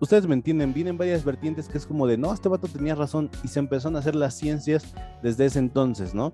[0.01, 3.31] ustedes me entienden, vienen varias vertientes que es como de, no, este vato tenía razón
[3.43, 6.33] y se empezaron a hacer las ciencias desde ese entonces, ¿no?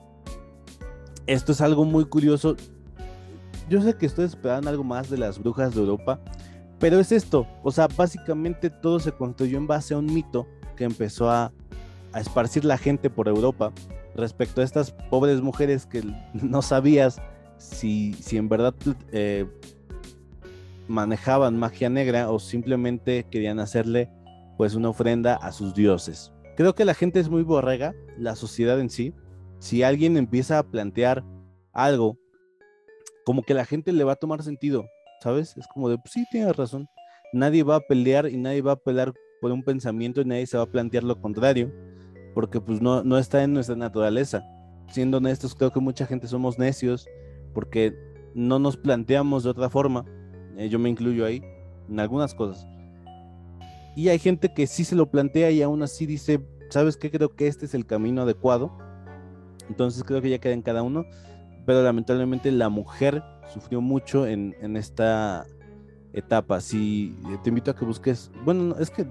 [1.26, 2.56] Esto es algo muy curioso.
[3.68, 6.18] Yo sé que ustedes esperan algo más de las brujas de Europa,
[6.78, 10.46] pero es esto, o sea, básicamente todo se construyó en base a un mito
[10.76, 11.52] que empezó a,
[12.14, 13.70] esparcir la gente por Europa
[14.18, 16.02] respecto a estas pobres mujeres que
[16.34, 17.22] no sabías
[17.56, 18.74] si, si en verdad
[19.12, 19.46] eh,
[20.88, 24.10] manejaban magia negra o simplemente querían hacerle
[24.56, 26.32] pues una ofrenda a sus dioses.
[26.56, 29.14] Creo que la gente es muy borrega, la sociedad en sí.
[29.60, 31.24] Si alguien empieza a plantear
[31.72, 32.18] algo,
[33.24, 34.84] como que la gente le va a tomar sentido,
[35.22, 35.56] ¿sabes?
[35.56, 36.88] Es como de, pues sí, tienes razón.
[37.32, 40.56] Nadie va a pelear y nadie va a pelear por un pensamiento y nadie se
[40.56, 41.72] va a plantear lo contrario,
[42.38, 44.44] porque pues no, no está en nuestra naturaleza.
[44.92, 47.08] Siendo honestos, creo que mucha gente somos necios
[47.52, 47.98] porque
[48.32, 50.04] no nos planteamos de otra forma
[50.56, 51.42] eh, yo me incluyo ahí
[51.88, 52.64] en algunas cosas.
[53.96, 57.10] Y hay gente que sí se lo plantea y aún así dice, ¿sabes qué?
[57.10, 58.70] Creo que este es el camino adecuado.
[59.68, 61.06] Entonces creo que ya queda en cada uno.
[61.66, 63.20] Pero lamentablemente la mujer
[63.52, 65.44] sufrió mucho en, esta
[66.12, 66.60] etapa.
[66.60, 69.04] Si te invito a que busques, bueno, es que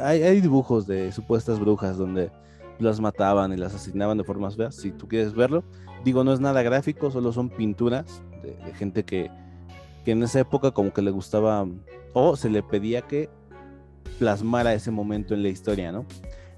[0.00, 2.30] hay, dibujos de supuestas brujas donde
[2.78, 4.74] las mataban y las asesinaban de formas feas.
[4.74, 5.64] Si tú quieres verlo,
[6.04, 9.30] digo, no es nada gráfico, solo son pinturas de gente que,
[10.04, 11.66] que en esa época como que le gustaba
[12.12, 13.28] o se le pedía que
[14.18, 16.06] plasmara ese momento en la historia, ¿no?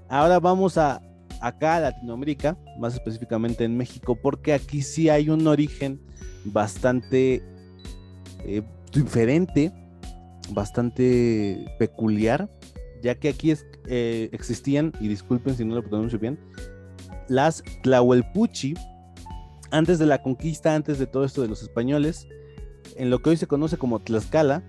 [0.09, 1.01] Ahora vamos a
[1.41, 5.99] acá a Latinoamérica, más específicamente en México, porque aquí sí hay un origen
[6.45, 7.43] bastante
[8.45, 8.61] eh,
[8.93, 9.71] diferente,
[10.51, 12.49] bastante peculiar,
[13.01, 13.53] ya que aquí
[13.87, 16.39] eh, existían, y disculpen si no lo pronuncio bien,
[17.27, 18.73] las Tlahuelpuchi,
[19.71, 22.27] antes de la conquista, antes de todo esto de los españoles,
[22.95, 24.63] en lo que hoy se conoce como Tlaxcala.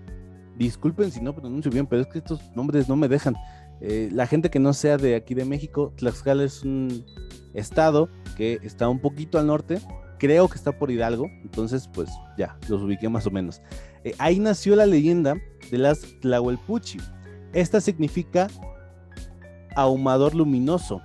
[0.57, 3.35] Disculpen si no pronuncio bien, pero es que estos nombres no me dejan.
[3.81, 7.05] Eh, la gente que no sea de aquí de México, Tlaxcala es un
[7.53, 9.79] estado que está un poquito al norte.
[10.19, 13.61] Creo que está por Hidalgo, entonces pues ya, los ubiqué más o menos.
[14.03, 15.35] Eh, ahí nació la leyenda
[15.69, 16.99] de las Tlahuelpuchi.
[17.53, 18.47] Esta significa
[19.75, 21.01] ahumador luminoso.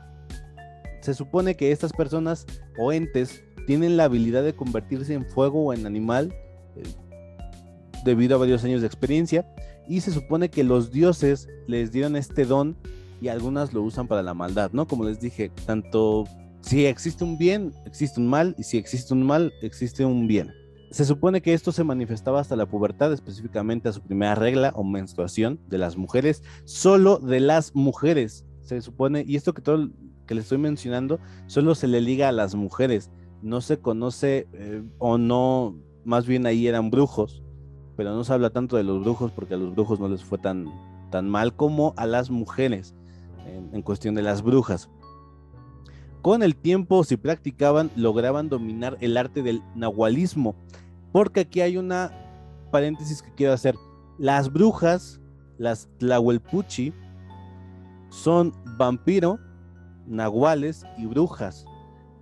[1.00, 2.46] Se supone que estas personas
[2.78, 6.34] o entes tienen la habilidad de convertirse en fuego o en animal
[6.76, 6.82] eh,
[8.04, 9.46] debido a varios años de experiencia
[9.87, 12.76] y se supone que los dioses les dieron este don
[13.20, 14.87] y algunas lo usan para la maldad, ¿no?
[14.87, 16.24] Como les dije, tanto
[16.61, 20.52] si existe un bien, existe un mal y si existe un mal, existe un bien.
[20.90, 24.85] Se supone que esto se manifestaba hasta la pubertad, específicamente a su primera regla o
[24.85, 28.46] menstruación de las mujeres, solo de las mujeres.
[28.62, 29.88] Se supone, y esto que todo
[30.27, 33.11] que le estoy mencionando, solo se le liga a las mujeres.
[33.42, 37.42] No se conoce eh, o no, más bien ahí eran brujos
[37.98, 40.38] pero no se habla tanto de los brujos porque a los brujos no les fue
[40.38, 40.66] tan,
[41.11, 42.94] tan mal como a las mujeres
[43.72, 44.88] en, cuestión de las brujas.
[46.22, 50.57] Con el tiempo, si practicaban, lograban dominar el arte del nahualismo,
[51.12, 52.12] porque aquí hay una
[52.70, 53.76] paréntesis que quiero hacer.
[54.18, 55.20] Las brujas,
[55.59, 56.92] las tlahuelpuchi,
[58.11, 59.38] son vampiro,
[60.07, 61.66] nahuales y brujas.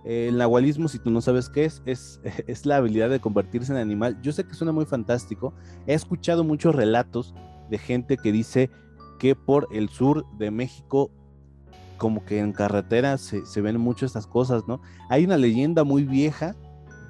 [0.05, 3.79] El nahualismo, si tú no sabes qué es, es, es la habilidad de convertirse en
[3.79, 4.19] animal.
[4.21, 5.53] Yo sé que suena muy fantástico.
[5.85, 7.33] He escuchado muchos relatos
[7.69, 8.69] de gente que dice
[9.19, 11.11] que por el sur de México,
[11.97, 14.81] como que en carreteras se, ven mucho estas cosas, ¿no?
[15.09, 16.55] Hay una leyenda muy vieja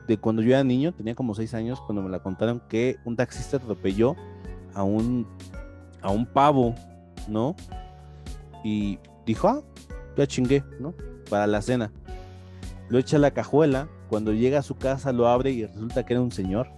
[0.08, 3.16] de cuando yo era niño, tenía como seis años, cuando me la contaron, que un
[3.16, 4.16] taxista atropelló
[4.74, 5.28] a un,
[6.02, 6.74] a un pavo,
[7.28, 7.56] ¿no?
[8.64, 9.62] Y dijo, ah,
[10.16, 10.94] ya chingué, ¿no?
[11.30, 11.92] Para la cena.
[12.90, 16.14] Lo echa a la cajuela, cuando llega a su casa lo abre y resulta que
[16.14, 16.70] era un señor.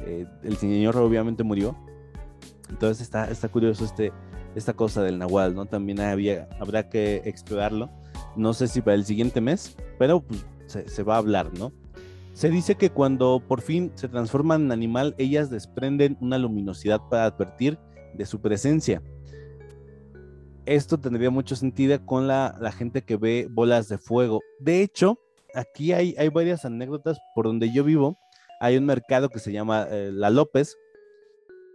[0.00, 1.76] Eh, el señor obviamente murió.
[2.68, 4.12] Entonces está, está curioso este,
[4.54, 5.66] esta cosa del Nahual, ¿no?
[5.66, 7.90] También había, habrá que explorarlo.
[8.36, 11.72] No sé si para el siguiente mes, pero pues, se, va a hablar, ¿no?
[12.32, 17.24] Se dice que cuando por fin se transforman en animal, ellas desprenden una luminosidad para
[17.24, 17.78] advertir
[18.14, 19.02] de su presencia.
[20.66, 24.40] Esto tendría mucho sentido con la, gente que ve bolas de fuego.
[24.60, 25.18] De hecho,
[25.54, 28.18] aquí hay, hay varias anécdotas por donde yo vivo.
[28.60, 30.76] Hay un mercado que se llama eh, La López,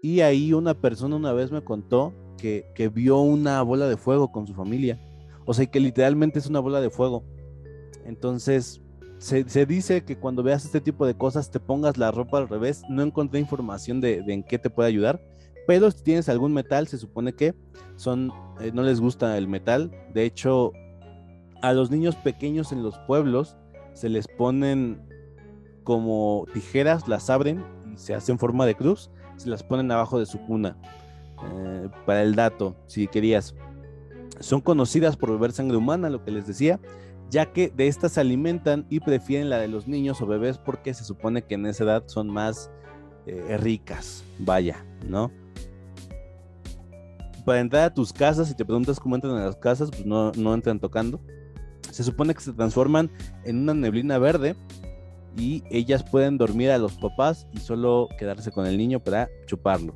[0.05, 4.47] y ahí una persona una vez me contó que, vio una bola de fuego con
[4.47, 4.99] su familia.
[5.45, 7.23] O sea, que literalmente es una bola de fuego.
[8.05, 8.81] Entonces,
[9.17, 12.83] se, dice que cuando veas este tipo de cosas te pongas la ropa al revés.
[12.89, 15.21] No encontré información de, en qué te puede ayudar.
[15.67, 17.55] Pero si tienes algún metal, se supone que
[17.95, 19.91] son, eh, no les gusta el metal.
[20.13, 20.71] De hecho,
[21.61, 23.57] a los niños pequeños en los pueblos
[23.93, 25.01] se les ponen
[25.83, 30.25] como tijeras, las abren y se hacen forma de cruz, se las ponen abajo de
[30.25, 30.77] su cuna.
[31.43, 33.55] Eh, para el dato, si querías.
[34.39, 36.79] Son conocidas por beber sangre humana, lo que les decía,
[37.29, 40.93] ya que de estas se alimentan y prefieren la de los niños o bebés porque
[40.93, 42.69] se supone que en esa edad son más
[43.25, 44.23] eh, ricas.
[44.39, 45.31] Vaya, ¿no?
[47.45, 50.31] Para entrar a tus casas, si te preguntas cómo entran a las casas, pues no,
[50.35, 51.19] no entran tocando.
[51.91, 53.09] Se supone que se transforman
[53.45, 54.55] en una neblina verde
[55.37, 59.95] y ellas pueden dormir a los papás y solo quedarse con el niño para chuparlo.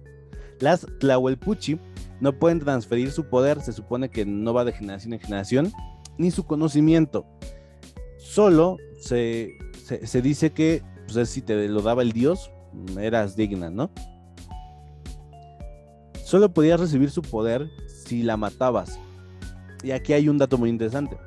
[0.60, 1.80] Las Tlahuelpuchi
[2.19, 5.72] no pueden transferir su poder, se supone que no va de generación en generación,
[6.17, 7.26] ni su conocimiento.
[8.17, 9.54] Solo se,
[10.22, 12.52] dice que pues, si te lo daba el dios,
[13.00, 13.89] eras digna, ¿no?
[16.24, 17.67] Solo podías recibir su poder
[18.06, 19.00] si la matabas.
[19.82, 21.17] Y aquí hay un dato muy interesante.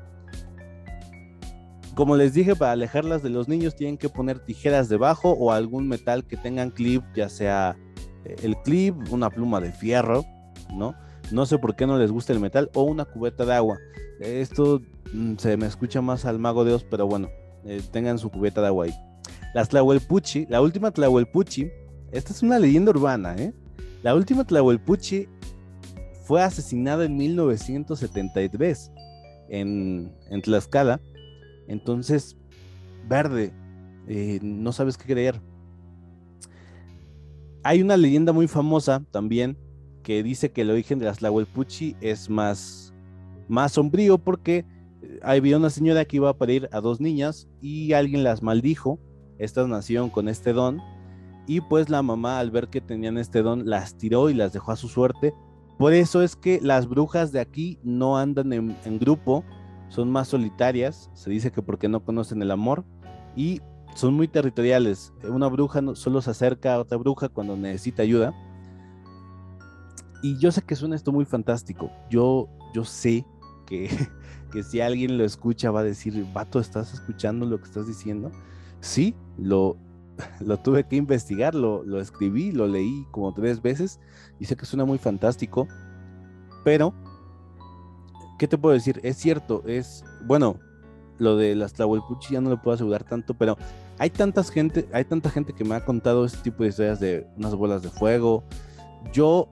[1.95, 5.88] Como les dije, para alejarlas de los niños tienen que poner tijeras debajo o algún
[5.88, 7.77] metal que tengan clip, ya sea
[8.25, 10.25] el clip, una pluma de fierro,
[10.73, 10.95] ¿no?
[11.31, 13.79] No sé por qué no les gusta el metal, o una cubeta de agua.
[14.21, 14.83] Esto
[15.13, 17.29] mm, se me escucha más al mago de Oz, pero bueno,
[17.65, 18.95] eh, tengan su cubeta de agua ahí.
[19.55, 21.71] Las Tlahuelpuchi, la última Tlahuelpuchi,
[22.11, 23.53] esta es una leyenda urbana, ¿eh?
[24.03, 25.29] La última Tlahuelpuchi
[26.25, 28.93] fue asesinada en 1973
[29.49, 31.01] en, en Tlaxcala.
[31.69, 32.37] Entonces,
[33.09, 33.53] verde,
[34.09, 35.41] eh, no sabes qué creer
[37.62, 39.57] hay una leyenda muy famosa también
[40.03, 42.92] que dice que el origen de las Tlahuelpuchi es más,
[43.48, 44.64] más sombrío porque
[45.03, 48.98] eh, había una señora que iba a parir a dos niñas y alguien las maldijo.
[49.38, 50.81] Estas nacieron con este don
[51.46, 54.72] y pues la mamá al ver que tenían este don las tiró y las dejó
[54.72, 55.33] a su suerte.
[55.79, 59.44] Por eso es que las brujas de aquí no andan en, en grupo,
[59.88, 61.11] son más solitarias.
[61.14, 62.85] Se dice que porque no conocen el amor
[63.37, 63.61] y
[63.94, 65.12] son muy territoriales.
[65.24, 68.34] Una bruja solo se acerca a otra bruja cuando necesita ayuda.
[70.22, 71.90] Y yo sé que suena esto muy fantástico.
[72.11, 73.26] Yo, yo sé
[73.66, 73.88] que,
[74.53, 78.30] que si alguien lo escucha va a decir, vato, ¿estás escuchando lo que estás diciendo?
[78.80, 79.76] Sí, lo,
[80.40, 84.01] lo tuve que investigar, lo, lo escribí, lo leí como tres veces
[84.38, 85.68] y sé que suena muy fantástico.
[86.64, 86.95] Pero,
[88.38, 89.01] ¿qué te puedo decir?
[89.03, 90.59] Es cierto, es, bueno,
[91.23, 93.57] lo de las Tlahuelpuchi ya no lo puedo asegurar tanto, pero
[93.99, 97.27] hay tantas gente, hay tanta gente que me ha contado este tipo de historias de
[97.37, 98.45] unas bolas de fuego.
[99.12, 99.49] Yo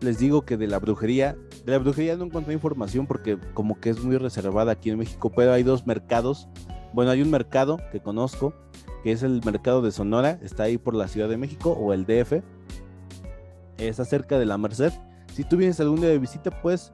[0.00, 3.90] les digo que de la brujería, de la brujería no encontré información porque como que
[3.90, 6.48] es muy reservada aquí en México, pero hay dos mercados.
[6.92, 8.52] Bueno, hay un mercado que conozco,
[9.04, 12.04] que es el mercado de Sonora, está ahí por la Ciudad de México o el
[12.04, 12.42] DF.
[13.78, 14.92] Está cerca de la Merced.
[15.34, 16.92] Si tú vienes algún día de visita, pues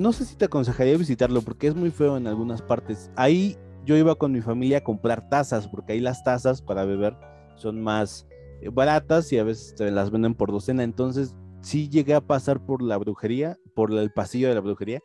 [0.00, 3.10] no sé si te aconsejaría visitarlo porque es muy feo en algunas partes.
[3.16, 7.14] Ahí yo iba con mi familia a comprar tazas porque ahí las tazas para beber
[7.56, 8.26] son más,
[8.72, 10.84] baratas y a veces las venden por docena.
[10.84, 15.00] Entonces, sí llegué a pasar por la brujería, por el pasillo de la brujería.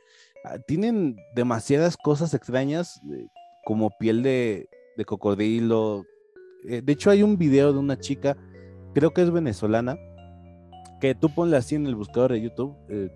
[0.46, 3.28] Ah, tienen demasiadas cosas extrañas, eh,
[3.66, 4.70] como piel de,
[5.06, 6.06] cocodrilo.
[6.70, 8.38] Eh, de hecho, hay un video de una chica,
[8.94, 9.98] creo que es venezolana,
[11.02, 13.10] que tú ponle así en el buscador de YouTube, eh,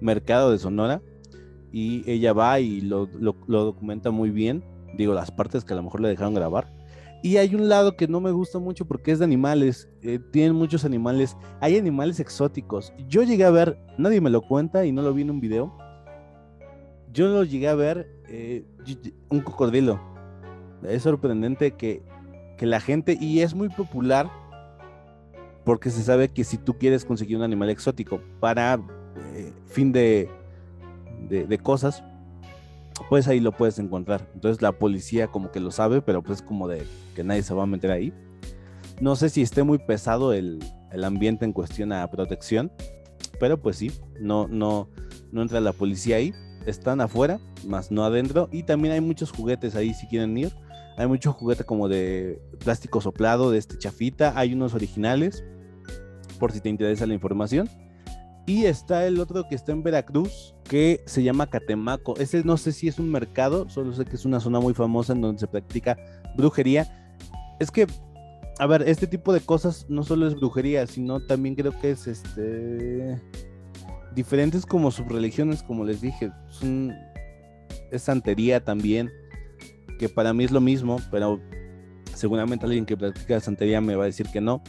[0.00, 1.02] Mercado de Sonora,
[1.72, 4.64] y ella va y lo, documenta muy bien.
[4.96, 6.72] Digo, las partes que a lo mejor le dejaron grabar.
[7.22, 9.88] Y hay un lado que no me gusta mucho porque es de animales.
[10.02, 11.36] Eh, tienen muchos animales.
[11.60, 12.92] Hay animales exóticos.
[13.08, 15.76] Yo llegué a ver, nadie me lo cuenta y no lo vi en un video.
[17.12, 18.64] Yo lo llegué a ver eh,
[19.28, 20.00] un cocodrilo.
[20.82, 22.02] Es sorprendente que,
[22.56, 24.30] que la gente, y es muy popular
[25.64, 28.80] porque se sabe que si tú quieres conseguir un animal exótico para
[29.34, 30.28] eh, fin de,
[31.28, 32.02] de, cosas,
[33.08, 34.28] pues ahí lo puedes encontrar.
[34.34, 37.64] Entonces la policía como que lo sabe, pero pues como de que nadie se va
[37.64, 38.12] a meter ahí.
[39.00, 40.58] No sé si esté muy pesado el,
[40.92, 42.70] el ambiente en cuestión a protección,
[43.38, 44.88] pero pues sí, no, no,
[45.32, 46.32] no entra la policía ahí.
[46.66, 48.48] Están afuera, más no adentro.
[48.52, 50.52] Y también hay muchos juguetes ahí si quieren ir.
[50.98, 54.38] Hay mucho juguete como de plástico soplado, de este chafita.
[54.38, 55.42] Hay unos originales,
[56.38, 57.68] por si te interesa la información.
[58.46, 62.16] Y está el otro que está en Veracruz, que se llama Catemaco.
[62.16, 65.12] Ese no sé si es un mercado, solo sé que es una zona muy famosa
[65.12, 65.96] en donde se practica
[66.36, 67.16] brujería.
[67.60, 67.86] Es que,
[68.58, 72.06] a ver, este tipo de cosas no solo es brujería, sino también creo que es
[72.06, 73.20] este
[74.14, 76.32] diferentes como subreligiones, como les dije,
[77.90, 79.10] es santería también,
[79.98, 81.40] que para mí es lo mismo, pero
[82.14, 84.62] seguramente alguien que practica santería me va a decir que no.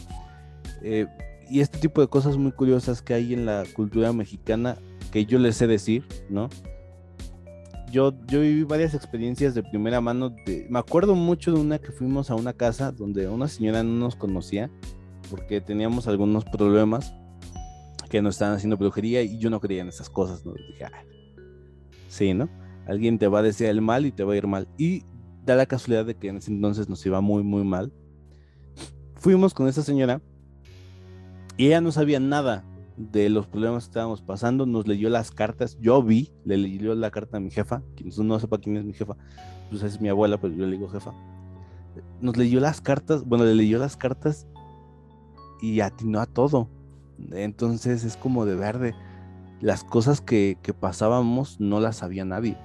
[0.83, 1.07] Eh,
[1.51, 4.77] y este tipo de cosas muy curiosas que hay en la cultura mexicana
[5.11, 6.49] que yo les sé decir, ¿no?
[7.91, 10.33] Yo, yo viví varias experiencias de primera mano.
[10.69, 14.15] Me acuerdo mucho de una que fuimos a una casa donde una señora no nos
[14.15, 14.71] conocía
[15.29, 17.13] porque teníamos algunos problemas
[18.09, 20.53] que nos estaban haciendo brujería y yo no creía en esas cosas, ¿no?
[20.53, 21.03] Dije, ah,
[22.07, 22.49] sí, ¿no?
[22.87, 24.69] Alguien te va a decir el mal y te va a ir mal.
[24.77, 25.03] Y
[25.43, 27.91] da la casualidad de que en ese entonces nos iba muy, muy mal.
[29.15, 30.21] Fuimos con esa señora
[31.57, 32.63] y ella no sabía nada
[32.97, 37.11] de los problemas que estábamos pasando, nos leyó las cartas, yo vi, le leyó la
[37.11, 39.15] carta a mi jefa, quien no sepa quién es mi jefa,
[39.69, 41.13] pues es mi abuela, pero yo le digo jefa.
[42.19, 44.47] Nos leyó las cartas, bueno, le leyó las cartas
[45.61, 46.67] y atinó a todo.
[47.31, 48.95] Entonces es como de verde.
[49.61, 52.57] Las cosas que, pasábamos no las sabía nadie.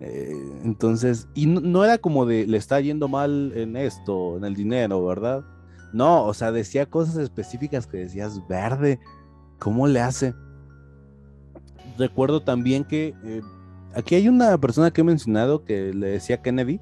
[0.00, 4.54] Eh, entonces, y no, era como de le está yendo mal en esto, en el
[4.54, 5.44] dinero, ¿verdad?
[5.94, 8.98] No, o sea, decía cosas específicas que decías, verde,
[9.60, 10.34] ¿cómo le hace?
[11.96, 13.40] Recuerdo también que eh,
[13.94, 16.80] aquí hay una persona que he mencionado que le decía Kennedy.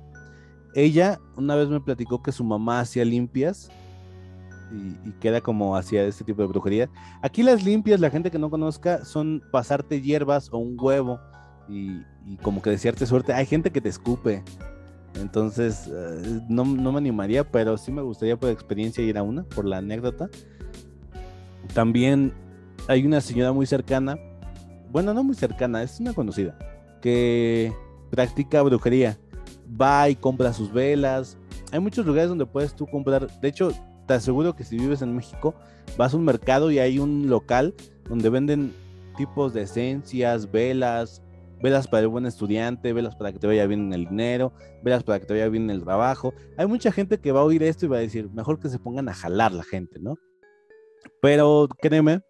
[0.74, 3.70] Ella una vez me platicó que su mamá hacía limpias
[4.72, 6.88] y, queda como hacía este tipo de brujería.
[7.20, 11.20] Aquí las limpias, la gente que no conozca, son pasarte hierbas o un huevo
[11.68, 13.34] y, y como que desearte suerte.
[13.34, 14.42] Hay gente que te escupe,
[15.20, 19.64] entonces, eh, no, me animaría, pero sí me gustaría por experiencia ir a una, por
[19.64, 20.28] la anécdota.
[21.74, 22.32] También
[22.88, 24.18] hay una señora muy cercana,
[24.90, 26.56] bueno, no muy cercana, es una conocida,
[27.00, 27.72] que
[28.10, 29.18] practica brujería.
[29.80, 31.38] Va y compra sus velas.
[31.70, 33.28] Hay muchos lugares donde puedes tú comprar.
[33.40, 33.72] De hecho,
[34.06, 35.54] te aseguro que si vives en México,
[35.96, 37.74] vas a un mercado y hay un local
[38.06, 38.74] donde venden
[39.16, 41.22] tipos de esencias, velas,
[41.62, 44.52] velas para el buen estudiante, velas para que te vaya bien en el dinero,
[44.82, 46.34] velas para que te vaya bien en el trabajo.
[46.56, 48.78] Hay mucha gente que va a oír esto y va a decir, mejor que se
[48.78, 50.16] pongan a jalar la gente, ¿no?
[51.20, 52.20] Pero créeme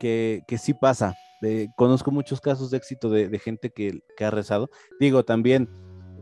[0.00, 1.14] que, que sí pasa.
[1.76, 4.68] conozco muchos casos de éxito de, gente que, que, ha rezado.
[4.98, 5.68] Digo, también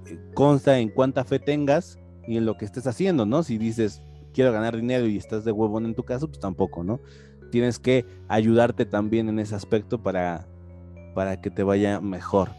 [0.07, 3.43] eh, consta en cuánta fe tengas y en lo que estés haciendo, ¿no?
[3.43, 4.03] Si dices,
[4.35, 7.01] quiero ganar dinero y estás de huevón en tu caso, pues tampoco, ¿no?
[7.51, 10.47] Tienes que ayudarte también en ese aspecto para,
[11.15, 12.51] para que te vaya mejor.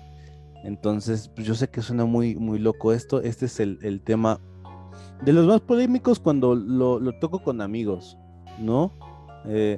[0.64, 3.22] Entonces, pues yo sé que suena muy, muy loco esto.
[3.22, 4.40] Este es el, tema
[5.24, 8.18] de los más polémicos cuando lo, toco con amigos,
[8.60, 8.94] ¿no?
[9.46, 9.78] Eh,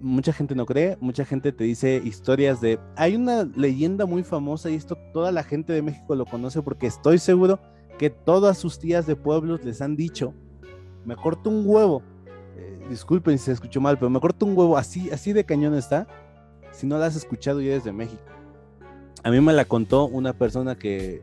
[0.00, 2.80] mucha gente no cree, mucha gente te dice historias de...
[2.96, 6.86] Hay una leyenda muy famosa y esto toda la gente de México lo conoce porque
[6.86, 7.60] estoy seguro
[7.98, 10.34] que todas sus tías de pueblos les han dicho,
[11.04, 12.02] me corto un huevo.
[12.56, 15.74] Eh, disculpen si se escuchó mal, pero me corto un huevo así, así de cañón
[15.74, 16.08] está
[16.72, 18.22] si no la has escuchado ya desde México.
[19.22, 21.22] A mí me la contó una persona que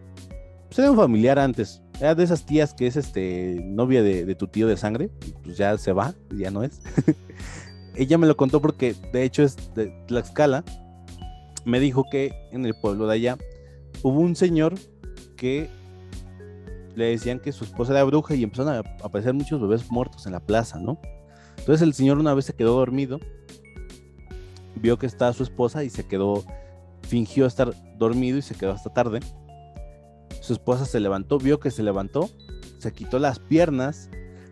[0.68, 1.82] pues, era un familiar antes.
[2.00, 5.10] Era de esas tías que es este novia de, tu tío de sangre.
[5.44, 6.82] Pues ya se va, ya no es.
[7.96, 10.64] Ella me lo contó porque de hecho es de Tlaxcala.
[11.66, 13.38] Me dijo que en el pueblo de allá
[14.04, 14.76] hubo un señor
[15.36, 15.70] que
[16.96, 20.32] le decían que su esposa era bruja y empezaron a aparecer muchos bebés muertos en
[20.32, 21.00] la plaza, ¿no?
[21.58, 23.20] Entonces el señor una vez se quedó dormido,
[24.78, 26.44] vio que estaba su esposa y se quedó,
[27.02, 29.20] fingió estar dormido y se quedó hasta tarde.
[30.42, 32.30] Su esposa se levantó, vio que se levantó,
[32.80, 34.10] se quitó las piernas,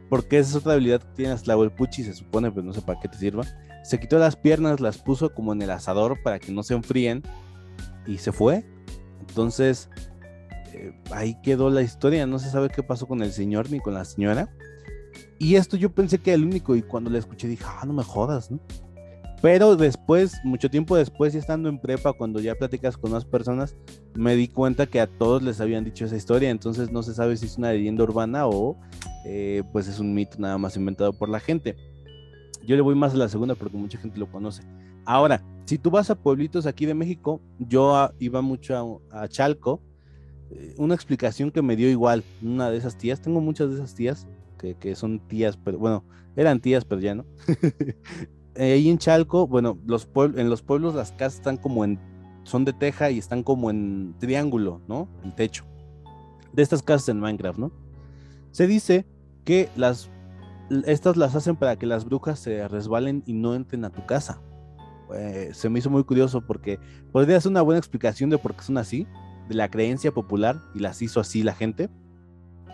[0.09, 3.07] porque esa es otra habilidad que tiene Puchi, se supone, pero no sé para qué
[3.07, 3.43] te sirva.
[3.83, 7.23] Se quitó las piernas, las puso como en el asador para que no se enfríen
[8.07, 8.65] y se fue.
[9.19, 9.89] Entonces,
[10.73, 12.25] eh, ahí quedó la historia.
[12.25, 14.49] No se sabe qué pasó con el señor ni con la señora.
[15.37, 16.75] Y esto yo pensé que era el único.
[16.75, 18.59] Y cuando le escuché dije, ah, no me jodas, ¿no?
[19.45, 23.75] Pero después, mucho tiempo después, ya estando en prepa, cuando ya platicas con más personas,
[24.15, 26.49] me di cuenta que a todos les habían dicho esa historia.
[26.49, 28.75] Entonces no se sabe si es una leyenda urbana o
[29.23, 31.75] eh, pues es un mito nada más inventado por la gente.
[32.65, 34.63] Yo le voy más a la segunda porque mucha gente lo conoce.
[35.05, 39.79] Ahora, si tú vas a pueblitos aquí de México, yo iba mucho a, Chalco.
[40.49, 43.93] Eh, una explicación que me dio igual una de esas tías, tengo muchas de esas
[43.93, 44.27] tías
[44.57, 46.03] que, son tías, pero bueno,
[46.35, 47.25] eran tías, pero ya no.
[48.57, 51.99] Ahí en Chalco, bueno, en los pueblos las casas están como en,
[52.43, 55.09] son de teja y están como en triángulo, ¿no?
[55.23, 55.65] El techo.
[56.53, 57.71] De estas casas en Minecraft, ¿no?
[58.51, 59.05] Se dice
[59.43, 59.69] que
[60.85, 64.41] estas las hacen para que las brujas se resbalen y no entren a tu casa.
[65.13, 66.79] Eh, se me hizo muy curioso porque
[67.11, 69.05] podría ser una buena explicación de por qué son así,
[69.49, 71.89] de la creencia popular y las hizo así la gente.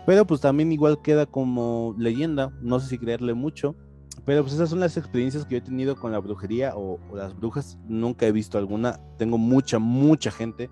[0.06, 3.76] Pero pues también igual queda como leyenda, no sé si creerle mucho.
[4.24, 7.36] Pero pues esas son las experiencias que yo he tenido con la brujería o, las
[7.36, 7.78] brujas.
[7.88, 9.00] Nunca he visto alguna.
[9.18, 10.70] Tengo mucha, mucha gente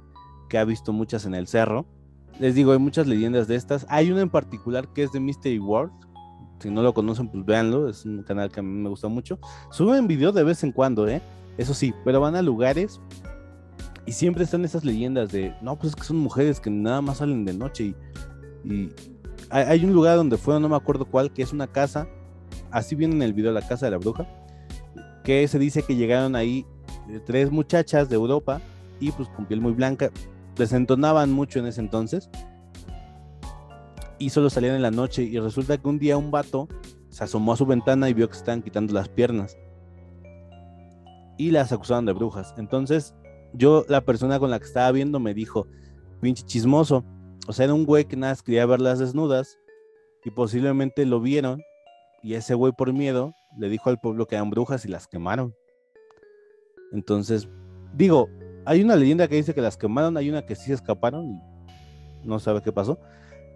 [0.48, 1.86] que ha visto muchas en el cerro.
[2.38, 3.86] Les digo, hay muchas leyendas de estas.
[3.88, 5.92] Hay una en particular que es de Mystery World.
[6.60, 7.88] Si no lo conocen, pues véanlo.
[7.88, 9.38] Es un canal que a mí me gusta mucho.
[9.70, 11.22] Suben videos de vez en cuando, ¿eh?
[11.58, 13.00] Eso sí, pero van a lugares
[14.06, 17.18] y siempre están esas leyendas de, no, pues es que son mujeres que nada más
[17.18, 17.94] salen de noche
[18.64, 18.88] y,
[19.50, 22.08] hay, un lugar donde fue, no me acuerdo cuál, que es una casa,
[22.70, 24.26] así viene en el video la casa de la bruja,
[25.24, 26.66] que se dice que llegaron ahí
[27.08, 28.60] eh, tres muchachas de Europa
[28.98, 30.10] y pues con piel muy blanca,
[30.56, 32.28] desentonaban mucho en ese entonces
[34.18, 36.68] y solo salían en la noche y resulta que un día un vato
[37.08, 39.56] se asomó a su ventana y vio que estaban quitando las piernas
[41.38, 42.54] y las acusaban de brujas.
[42.58, 43.14] Entonces,
[43.54, 45.66] yo, la persona con la que estaba viendo, me dijo,
[46.20, 47.02] pinche chismoso.
[47.48, 49.58] O sea, era un güey que nada quería verlas desnudas
[50.22, 51.62] y posiblemente lo vieron
[52.22, 55.54] y ese güey por miedo le dijo al pueblo que eran brujas y las quemaron.
[56.92, 57.48] Entonces,
[57.94, 58.28] digo,
[58.64, 61.26] hay una leyenda que dice que las quemaron, hay una que sí escaparon
[62.22, 62.98] y no sabe qué pasó.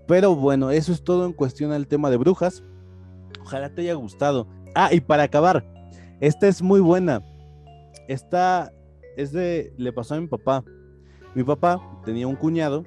[0.07, 2.63] Pero bueno, eso es todo en cuestión al tema de brujas.
[3.43, 4.47] Ojalá te haya gustado.
[4.75, 5.65] Ah, y para acabar,
[6.21, 7.23] esta es muy buena.
[8.09, 8.73] Esta
[9.17, 10.65] es de, le pasó a mi papá.
[11.35, 12.85] Mi papá tenía un cuñado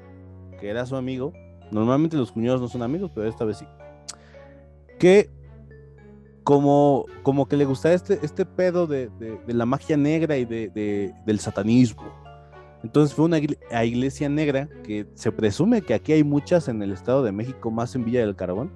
[0.59, 1.33] que era su amigo.
[1.71, 3.67] Normalmente los cuñados no son amigos, pero esta vez sí.
[4.99, 5.29] Que
[6.47, 9.09] como, como que le gustaba este, este pedo de,
[9.47, 12.03] la magia negra y de, del satanismo.
[12.81, 13.37] Entonces fue una
[13.83, 17.93] iglesia negra que se presume que aquí hay muchas en el Estado de México, más
[17.95, 18.71] en Villa del Carbón.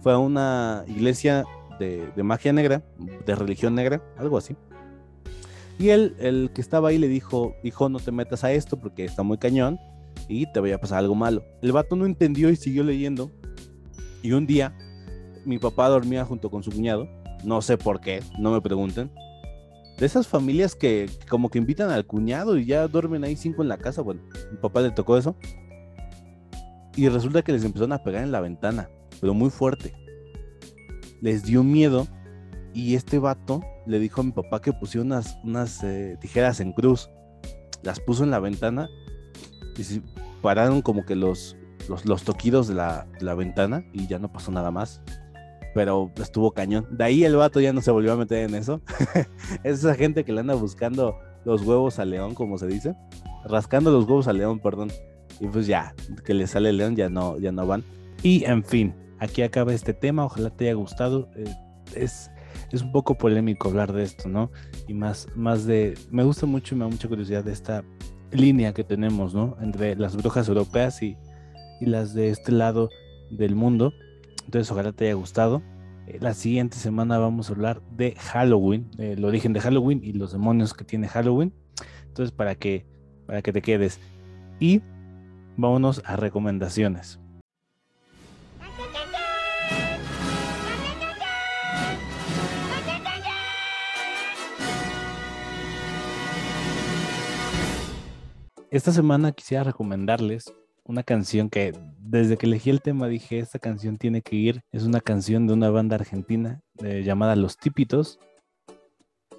[0.00, 1.44] Fue una iglesia
[1.78, 2.82] de, de magia negra,
[3.26, 4.56] de religión negra, algo así.
[5.78, 9.04] Y él, el que estaba ahí, le dijo, hijo, no te metas a esto porque
[9.04, 9.78] está muy cañón
[10.26, 11.44] y te voy a pasar algo malo.
[11.60, 13.30] El vato no entendió y siguió leyendo.
[14.22, 14.74] Y un día,
[15.44, 17.08] mi papá dormía junto con su cuñado.
[17.44, 19.10] No sé por qué, no me pregunten.
[19.98, 23.68] De esas familias que como que invitan al cuñado y ya duermen ahí cinco en
[23.68, 24.02] la casa.
[24.02, 25.36] Bueno, mi papá le tocó eso.
[26.96, 29.94] Y resulta que les empezaron a pegar en la ventana, pero muy fuerte.
[31.20, 32.06] Les dio miedo
[32.72, 36.72] y este vato le dijo a mi papá que pusiera unas, unas eh, tijeras en
[36.72, 37.10] cruz.
[37.82, 38.88] Las puso en la ventana
[39.76, 40.02] y se
[40.42, 41.56] pararon como que los,
[42.04, 45.02] los, toquidos de la, ventana y ya no pasó nada más.
[45.74, 46.86] Pero estuvo cañón.
[46.90, 48.80] De ahí el vato ya no se volvió a meter en eso.
[49.64, 52.94] es esa gente que le anda buscando los huevos al león, como se dice.
[53.44, 54.90] Rascando los huevos al león, perdón.
[55.38, 55.94] Y pues ya,
[56.24, 57.84] que le sale león, ya no, ya no van.
[58.22, 60.24] Y en fin, aquí acaba este tema.
[60.24, 61.28] Ojalá te haya gustado.
[61.36, 61.54] Eh,
[61.94, 62.30] es
[62.72, 64.50] es un poco polémico hablar de esto, ¿no?
[64.86, 67.84] Y más, más de, me gusta mucho y me da mucha curiosidad de esta
[68.30, 69.56] línea que tenemos, ¿no?
[69.60, 71.16] Entre las brujas europeas y,
[71.80, 72.90] las de este lado
[73.30, 73.92] del mundo.
[74.44, 75.62] Entonces, ojalá te haya gustado.
[76.06, 80.32] Eh, la siguiente semana vamos a hablar de Halloween, el origen de Halloween y los
[80.32, 81.52] demonios que tiene Halloween.
[82.08, 82.86] Entonces, para que,
[83.26, 84.00] para que te quedes.
[84.58, 84.82] Y
[85.56, 87.20] vámonos a recomendaciones.
[98.70, 100.54] Esta semana quisiera recomendarles
[100.84, 104.62] una canción que desde que elegí el tema dije, esta canción tiene que ir.
[104.72, 108.18] Es una canción de una banda argentina eh, llamada Los Típitos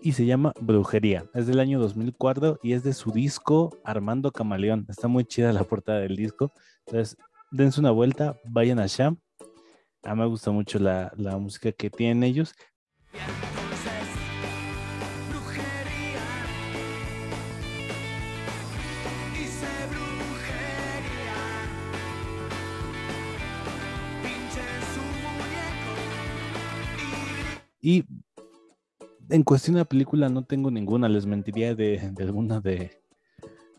[0.02, 1.26] y se llama Brujería.
[1.34, 4.86] Es del año 2004 y es de su disco Armando Camaleón.
[4.90, 6.52] Está muy chida la portada del disco.
[6.86, 7.18] Entonces,
[7.52, 9.16] dense una vuelta, vayan allá.
[10.04, 12.54] A mí me gusta mucho la, la música que tienen ellos.
[27.82, 28.06] Y
[29.30, 33.02] en cuestión de película no tengo ninguna, les mentiría de, alguna de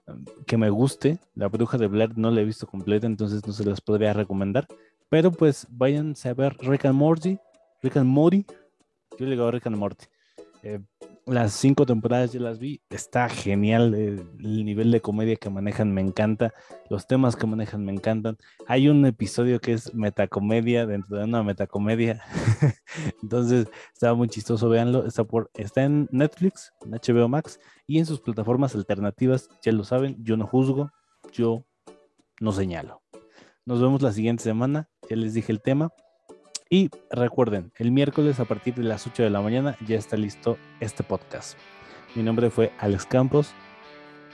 [0.06, 1.18] um, que me guste.
[1.34, 4.66] La bruja de Blair no la he visto completa, entonces no se las podría recomendar.
[5.08, 7.38] Pero pues váyanse a ver Rick and Morty,
[7.82, 8.44] Rick and Morty.
[9.18, 10.06] Yo le digo Rick and Morty.
[10.62, 10.80] Eh,
[11.26, 16.00] las cinco temporadas ya las vi, está genial, el, nivel de comedia que manejan me
[16.00, 16.52] encanta,
[16.90, 18.36] los temas que manejan me encantan.
[18.66, 22.22] Hay un episodio que es metacomedia dentro de una metacomedia,
[23.22, 28.06] entonces está muy chistoso, véanlo, está, por, está en Netflix, en HBO Max y en
[28.06, 30.90] sus plataformas alternativas, ya lo saben, yo no juzgo,
[31.32, 31.64] yo
[32.40, 33.02] no señalo.
[33.64, 35.92] Nos vemos la siguiente semana, ya les dije el tema.
[36.72, 40.56] Y recuerden, el miércoles a partir de las 8 de la mañana ya está listo
[40.80, 41.58] este podcast.
[42.14, 43.50] Mi nombre fue Alex Campos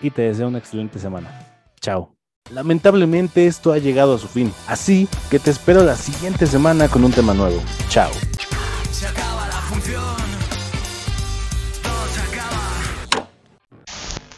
[0.00, 1.36] y te deseo una excelente semana.
[1.80, 2.14] Chao.
[2.52, 7.02] Lamentablemente esto ha llegado a su fin, así que te espero la siguiente semana con
[7.02, 7.60] un tema nuevo.
[7.88, 8.12] Chao.